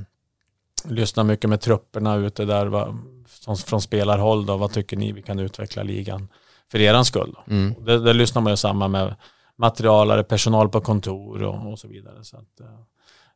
[0.84, 2.98] lyssnat mycket med trupperna ute där va,
[3.28, 4.46] som, från spelarhåll.
[4.46, 6.28] Då, vad tycker ni vi kan utveckla ligan
[6.70, 7.36] för eran skull?
[7.46, 7.74] Mm.
[7.84, 9.14] Det, det lyssnar man ju samman med
[9.56, 12.24] materialare, personal på kontor och, och så vidare.
[12.24, 12.80] Så att, eh,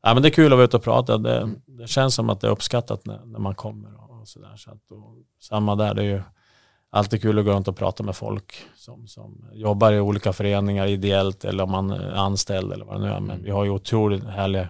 [0.02, 1.18] ja, men det är kul att vara ute och prata.
[1.18, 3.94] Det, det känns som att det är uppskattat när, när man kommer.
[3.94, 4.56] Och, och så där.
[4.56, 6.22] Så att, och samma där, det är ju
[6.94, 10.86] alltid kul att gå runt och prata med folk som, som jobbar i olika föreningar
[10.86, 13.20] ideellt eller om man är anställd eller vad det nu är.
[13.20, 14.68] Men vi har ju otroligt härliga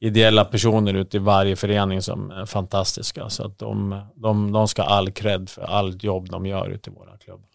[0.00, 3.28] ideella personer ute i varje förening som är fantastiska.
[3.30, 6.92] Så att de, de, de ska all cred för allt jobb de gör ute i
[6.92, 7.46] våra klubbar.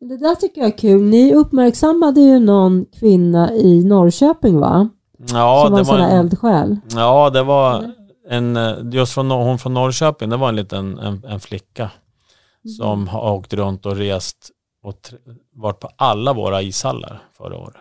[0.00, 1.02] Det där tycker jag är kul.
[1.02, 4.88] Ni uppmärksammade ju någon kvinna i Norrköping va?
[5.18, 6.76] Ja, Som var det var en, eldsjäl.
[6.94, 7.92] ja, det var
[8.28, 11.90] en, eh, just från, hon från Norrköping, det var en liten en, en flicka
[12.78, 14.50] som har åkt runt och rest
[14.82, 14.98] och
[15.54, 17.76] varit på alla våra ishallar förra året.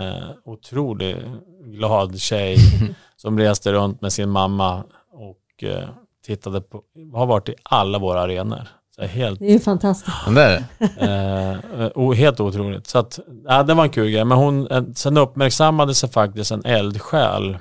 [0.00, 1.18] Eh, otroligt
[1.64, 2.56] glad tjej
[3.16, 5.88] som reste runt med sin mamma och eh,
[6.26, 6.82] tittade på,
[7.14, 8.68] har varit i alla våra arenor.
[8.96, 10.16] Så helt, Det är ju fantastiskt.
[10.26, 10.64] Men det är
[10.96, 11.82] det.
[11.84, 12.86] eh, o, helt otroligt.
[12.86, 14.24] Så att, ja, det var en kul grej.
[14.24, 17.58] Men hon, eh, sen uppmärksammade sig faktiskt en eldsjäl.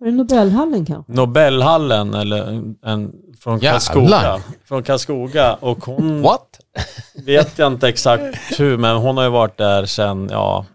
[0.00, 1.12] Var det Nobelhallen kanske?
[1.12, 3.70] Nobelhallen eller en, en från Jävlar.
[3.72, 4.40] Karlskoga.
[4.64, 6.60] Från Karlskoga och hon What?
[7.26, 10.66] vet jag inte exakt hur, men hon har ju varit där sen, ja,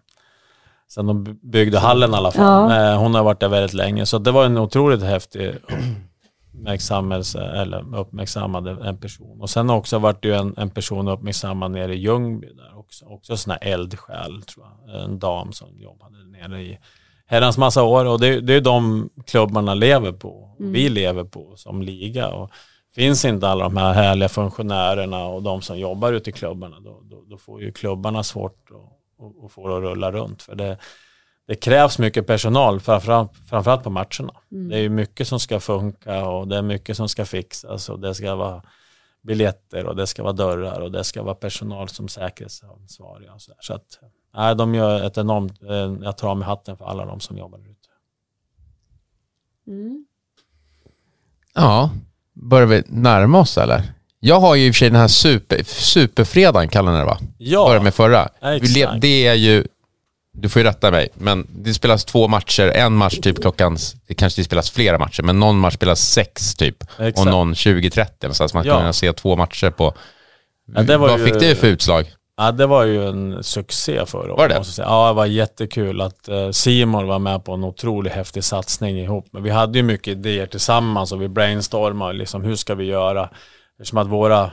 [0.89, 2.71] sen de byggde hallen i alla fall.
[2.71, 2.91] Ja.
[2.91, 5.55] Eh, Hon har varit där väldigt länge, så det var en otroligt häftig
[6.53, 9.41] uppmärksammelse, eller uppmärksammade en person.
[9.41, 13.05] Och sen också varit det ju en, en person uppmärksammad nere i Ljungby där också.
[13.05, 15.03] Också sån här eldsjäl, tror jag.
[15.03, 16.77] En dam som jobbade nere i
[17.33, 18.05] herrans massa år.
[18.05, 20.55] Och det, det är de klubbarna lever på.
[20.59, 22.27] Vi lever på som liga.
[22.27, 22.51] Och
[22.95, 27.01] finns inte alla de här härliga funktionärerna och de som jobbar ute i klubbarna, då,
[27.03, 28.69] då, då får ju klubbarna svårt
[29.45, 30.41] att, få det att rulla runt.
[30.41, 30.77] För det,
[31.47, 34.33] det krävs mycket personal, framförallt, framförallt på matcherna.
[34.49, 38.15] Det är mycket som ska funka och det är mycket som ska fixas och det
[38.15, 38.61] ska vara
[39.21, 43.33] biljetter och det ska vara dörrar och det ska vara personal som säkerhetsansvariga.
[43.33, 43.57] Och så där.
[43.61, 43.99] så att,
[44.35, 47.37] nej, de gör ett enormt, eh, jag tar av mig hatten för alla de som
[47.37, 47.79] jobbar där ute.
[49.67, 50.05] Mm.
[51.55, 51.89] Ja,
[52.33, 53.83] börjar vi närma oss eller?
[54.19, 57.17] Jag har ju i och för sig den här super, superfredagen, kallar ni det va?
[57.37, 58.29] Ja, Börjar med förra.
[58.41, 59.01] Exakt.
[59.01, 59.67] Det är ju,
[60.33, 62.63] du får ju rätta mig, men det spelas två matcher.
[62.75, 63.77] En match typ klockan,
[64.07, 66.83] det kanske det spelas flera matcher, men någon match spelas sex typ.
[66.99, 67.19] Exakt.
[67.19, 68.79] Och någon 20-30 eller så man Ja.
[68.79, 69.93] kan se två matcher på.
[70.75, 72.11] Ja, Vad ju- fick det för utslag?
[72.35, 74.37] Ja, det var ju en succé förra året.
[74.37, 74.57] Var det?
[74.57, 74.87] måste säga.
[74.87, 79.25] Ja, det var jättekul att uh, Simon var med på en otroligt häftig satsning ihop.
[79.31, 83.29] Men vi hade ju mycket idéer tillsammans och vi brainstormade liksom hur ska vi göra?
[83.79, 84.51] Eftersom att våra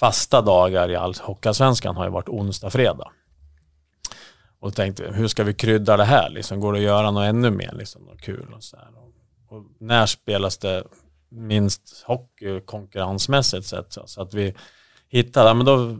[0.00, 3.10] fasta dagar i all Hockeyallsvenskan har ju varit onsdag, fredag.
[4.60, 6.30] Och tänkte, hur ska vi krydda det här?
[6.30, 7.72] Liksom, går det att göra något ännu mer?
[7.72, 8.88] Liksom, något kul och så här.
[9.48, 10.84] Och, när spelas det
[11.28, 13.98] minst hockey konkurrensmässigt sett?
[14.06, 14.54] Så, att vi
[15.08, 15.96] hittade, men då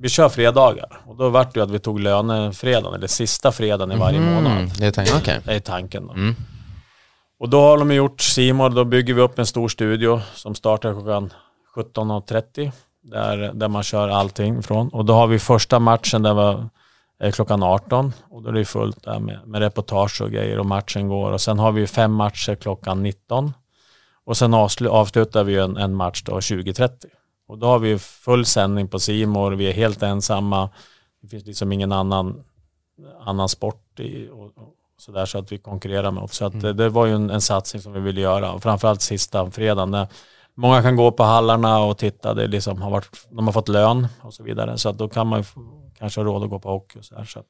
[0.00, 1.00] vi kör fredagar.
[1.06, 4.52] Och då vart det ju att vi tog lönefredagen, eller sista fredagen i varje månad.
[4.52, 5.16] Mm, det är tanken.
[5.16, 5.40] Okej.
[5.44, 6.12] Det är tanken då.
[6.12, 6.34] Mm.
[7.38, 10.92] Och då har de gjort Simor, då bygger vi upp en stor studio som startar
[10.92, 11.32] klockan
[11.76, 12.72] 17.30.
[13.02, 14.88] Där, där man kör allting från.
[14.88, 16.68] Och då har vi första matchen där var
[17.22, 18.12] eh, klockan 18.
[18.30, 21.32] Och då är det fullt där med, med reportage och grejer och matchen går.
[21.32, 23.52] Och sen har vi fem matcher klockan 19.
[24.24, 26.90] Och sen avslu- avslutar vi en, en match då 20.30.
[27.50, 29.52] Och då har vi full sändning på Simor.
[29.52, 30.70] vi är helt ensamma.
[31.22, 32.44] Det finns liksom ingen annan,
[33.20, 36.30] annan sport i, och, och sådär så att vi konkurrerar med.
[36.30, 38.52] Så att det, det var ju en, en satsning som vi ville göra.
[38.52, 39.90] Och framförallt sista fredagen.
[39.90, 40.08] Där
[40.54, 42.34] många kan gå på hallarna och titta.
[42.34, 44.78] Det liksom har varit, de har fått lön och så vidare.
[44.78, 45.44] Så att då kan man
[45.98, 47.24] kanske ha råd att gå på hockey och sådär.
[47.24, 47.46] Så att,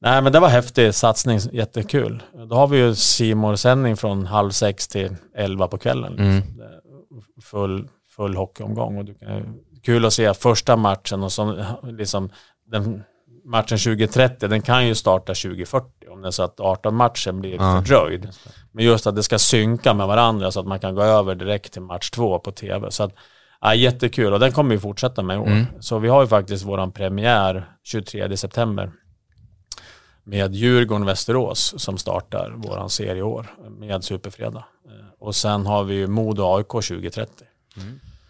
[0.00, 2.22] nej men det var häftig satsning, jättekul.
[2.46, 6.12] Då har vi ju simor sändning från halv sex till elva på kvällen.
[6.12, 6.26] Liksom.
[6.26, 6.68] Mm.
[7.42, 8.98] Full, full hockeyomgång.
[8.98, 12.30] Och du kan, kul att se första matchen och så liksom
[12.66, 13.02] den
[13.44, 17.54] matchen 2030, den kan ju starta 2040 om det är så att 18 matchen blir
[17.54, 17.58] Ja.
[17.84, 18.28] fördröjd.
[18.72, 21.72] Men just att det ska synka med varandra så att man kan gå över direkt
[21.72, 22.90] till match två på tv.
[22.90, 23.12] Så att,
[23.60, 25.46] ja, jättekul och den kommer vi fortsätta med i år.
[25.46, 25.64] Mm.
[25.80, 28.90] Så vi har ju faktiskt våran premiär 23 september
[30.24, 33.46] med Djurgården-Västerås som startar våran serie i år
[33.78, 34.64] med Superfredag.
[34.86, 37.44] Eh, Och sen har vi ju Modo AIK 2030.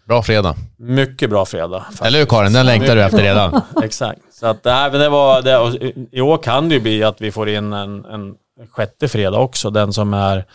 [0.09, 0.55] Bra fredag.
[0.77, 1.79] Mycket bra fredag.
[1.81, 2.01] faktiskt.
[2.05, 2.53] Eller hur Karin?
[2.53, 3.61] Den längtar du efter redan.
[3.83, 4.21] Exakt.
[4.31, 7.31] Så att, nej, men det var, det, I år kan det ju bli att vi
[7.31, 8.35] får in en, en
[8.69, 9.69] sjätte fredag också.
[9.69, 10.45] Den som är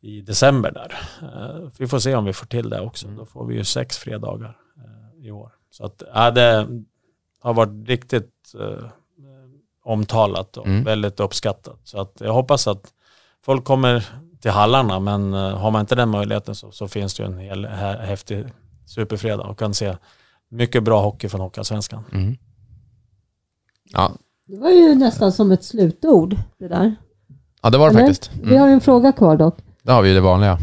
[0.00, 0.98] i december där.
[1.22, 3.08] Eh, vi får se om vi får till det också.
[3.08, 5.50] Då får vi ju sex fredagar eh, i år.
[5.70, 6.66] Så att, ja, det
[7.40, 8.84] har varit riktigt eh,
[9.84, 10.84] omtalat och Mm.
[10.84, 11.80] väldigt uppskattat.
[11.84, 12.82] Så att jag hoppas att
[13.44, 14.04] folk kommer
[14.40, 17.38] till hallarna men eh, har man inte den möjligheten så, så finns det ju en
[17.38, 18.44] hel hä- häftig
[18.86, 19.96] superfredag och kan se
[20.50, 22.04] mycket bra hockey från Hockeyallsvenskan.
[22.12, 22.36] Mm.
[23.84, 24.12] Ja.
[24.46, 26.94] Det var ju nästan som ett slutord det där.
[27.62, 28.06] ja, det var det Eller?
[28.08, 28.30] faktiskt.
[28.42, 28.60] Vi Mm.
[28.60, 29.56] har ju en fråga kvar dock.
[29.82, 30.58] Det har vi ju det vanliga.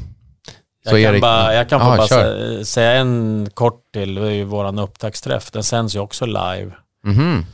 [0.87, 2.37] Så Jag kan, Erik- bara, jag kan Ja, bara kör.
[2.37, 5.51] sä- säga en kort till, det är ju våran upptaktsträff.
[5.51, 6.71] Den sänds ju också live.
[7.03, 7.45] Mhm.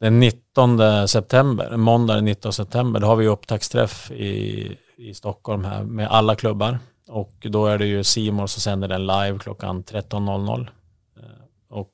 [0.00, 5.82] Den 19 september, måndag den 19 september, då har vi upptaktsträff i, i Stockholm här
[5.84, 6.78] med alla klubbar.
[7.08, 10.60] Och då är det ju Simor som sänder den live klockan 13.00.
[11.16, 11.22] Eh,
[11.70, 11.90] Och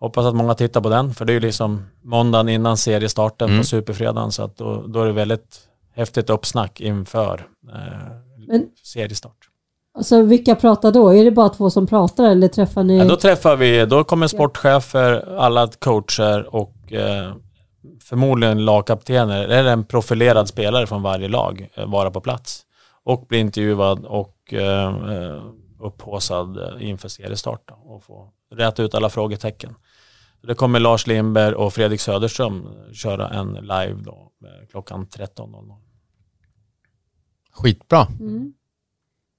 [0.00, 3.60] hoppas att många tittar på den, för det är ju liksom måndagen innan seriestarten Mm.
[3.60, 7.78] på Superfredagen, så att då, då är det väldigt häftigt uppsnack inför eh,
[8.48, 9.36] Men- seriestart.
[9.94, 11.08] Alltså vilka pratar då?
[11.14, 12.98] Är det bara två som pratar eller träffar ni?
[12.98, 17.32] Ja, då träffar vi, då kommer sportchefer, alla coacher och eh,
[18.00, 22.62] förmodligen lagkaptener, eller en profilerad spelare från varje lag eh, vara på plats.
[23.04, 25.42] Och bli intervjuad och eh,
[25.80, 29.74] upphaussad eh, inför seriestart och få räta ut alla frågetecken.
[30.42, 35.76] Det kommer Lars Lindberg och Fredrik Söderström köra en live då eh, klockan 13.00.
[37.52, 38.06] Skitbra.
[38.20, 38.52] Mm.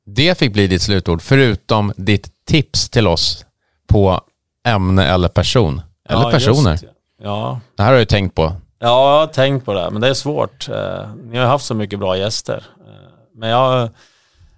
[0.06, 3.46] Det fick bli ditt slutord, förutom ditt tips till oss
[3.88, 4.22] på
[4.68, 5.82] ämne eller person.
[6.10, 6.72] Eller Ja, personer.
[6.72, 6.84] just-
[7.24, 8.44] Ja, Det här har ju tänkt på.
[8.80, 10.70] Ja, jag har tänkt på det, men det är svårt.
[10.70, 12.64] Eh, Ni har haft så mycket bra gäster.
[12.88, 12.94] Eh,
[13.36, 13.90] Men jag,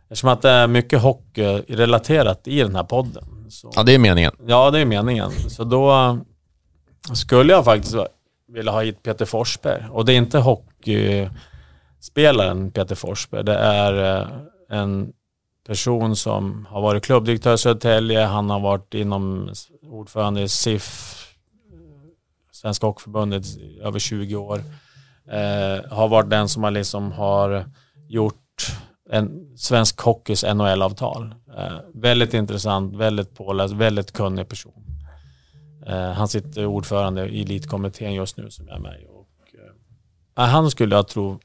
[0.09, 3.23] eftersom att det är mycket hockey relaterat i den här podden.
[3.49, 4.31] Så, Ja, det är meningen.
[4.47, 5.31] ja, det är meningen.
[5.31, 6.17] Så då
[7.13, 7.95] skulle jag faktiskt
[8.47, 9.83] vilja ha hit Peter Forsberg.
[9.91, 13.43] Och det är inte hockeyspelaren Peter Forsberg.
[13.43, 14.27] Det är eh,
[14.79, 15.11] en
[15.67, 18.23] person som har varit klubbdirektör i Södertälje.
[18.25, 19.49] Han har varit inom
[19.89, 21.14] ordförande i SIF,
[22.65, 24.57] Svenska Hockeyförbundet, i över 20 år.
[25.31, 27.65] Eh, har varit den som har, liksom har
[28.07, 28.67] gjort
[29.09, 31.35] en svensk hockeys NHL-avtal.
[31.57, 34.85] Eh, väldigt intressant, väldigt påläst, väldigt kunnig person.
[35.87, 39.05] Eh, han sitter ordförande i elitkommittén just nu som jag är med i.
[39.05, 39.55] Och,
[40.35, 41.39] eh, han skulle jag tro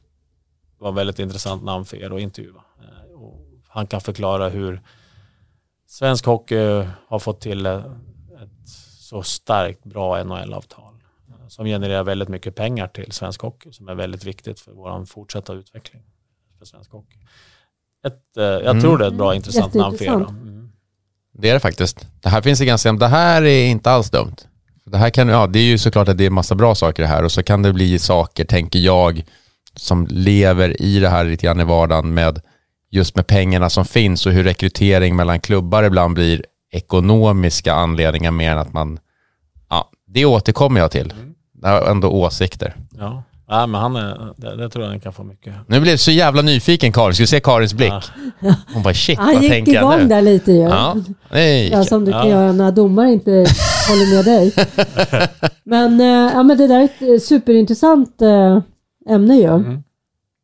[0.78, 2.64] var väldigt intressant namn för er att intervjua.
[2.80, 4.82] Eh, och han kan förklara hur
[5.86, 7.88] svensk hockey har fått till ett
[9.00, 10.89] så starkt bra NHL-avtal
[11.50, 15.52] som genererar väldigt mycket pengar till svensk hockey som är väldigt viktigt för vår fortsatta
[15.52, 16.02] utveckling
[16.58, 17.16] för svensk hockey.
[18.06, 18.80] Ett, eh, jag Mm.
[18.80, 20.10] tror det är ett bra intressant namn för er.
[20.10, 20.72] Mm.
[21.32, 22.06] Det är det faktiskt.
[22.20, 24.36] Det här finns det ganska, det här är inte alls dumt.
[24.84, 27.24] Det här kan, ja det är ju såklart att det är massa bra saker här
[27.24, 29.24] och så kan det bli saker, tänker jag,
[29.76, 32.40] som lever i det här lite grann i vardagen med
[32.90, 38.50] just med pengarna som finns och hur rekrytering mellan klubbar ibland blir ekonomiska anledningar mer
[38.52, 38.98] än att man,
[39.68, 41.12] ja, det återkommer jag till.
[41.12, 41.18] Har
[41.62, 42.76] ändå åsikter.
[42.98, 43.22] Ja.
[43.48, 45.54] ja, men han är, det, det tror jag ni kan få mycket.
[45.66, 47.92] Nu blev jag så jävla nyfiken Karin, ska vi se Karins blick?
[48.40, 48.54] Ja.
[48.74, 50.08] Hon bara shit, Han vad gick tänker jag igång nu?
[50.08, 50.58] där lite ju.
[50.58, 50.96] Ja,
[51.30, 51.68] nej.
[51.72, 52.28] Ja, som du kan Ja.
[52.28, 53.30] göra när domare inte
[53.88, 54.52] håller med dig.
[55.64, 58.58] Men, eh, ja, men det där är ett eh, superintressant eh,
[59.14, 59.44] ämne ju.
[59.46, 59.82] Mm.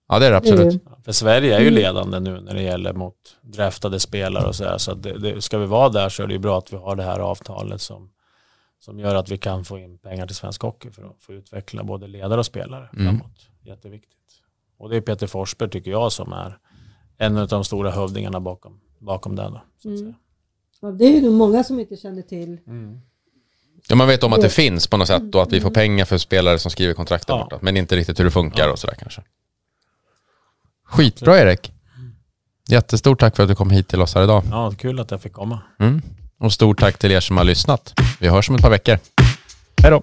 [0.08, 0.82] ja det är det Det är absolut.
[1.04, 1.74] För Sverige är ju Mm.
[1.74, 4.78] ledande nu när det gäller mot draftade spelare och så här.
[4.78, 6.96] Så det, det, ska vi vara där så är det ju bra att vi har
[6.96, 8.08] det här avtalet som,
[8.86, 11.84] som gör att vi kan få in pengar till svensk hockey för att få utveckla
[11.84, 13.06] både ledare och spelare Mm.
[13.18, 13.48] framåt.
[13.62, 14.12] Jätteviktigt.
[14.78, 16.58] Och det är Peter Forsberg tycker jag som är
[17.18, 19.42] en av de stora hövdingarna bakom, bakom det.
[19.42, 20.14] Då, så att Mm.
[20.80, 22.58] Ja, det är ju nog många som inte känner till.
[23.88, 26.04] Ja, man vet om att det finns på något sätt och att vi får pengar
[26.04, 27.42] för spelare som skriver kontrakt där Ja.
[27.44, 27.58] borta.
[27.62, 29.22] Men inte riktigt hur det funkar och sådär kanske.
[30.84, 31.72] Skitbra Erik.
[32.68, 34.42] Jättestort tack för att du kom hit till oss här idag.
[34.50, 35.60] Ja, kul att jag fick komma.
[35.78, 36.02] Mm.
[36.38, 37.94] Och stort tack till er som har lyssnat.
[38.20, 38.98] Vi hörs om ett par veckor.
[39.82, 40.02] Hej då.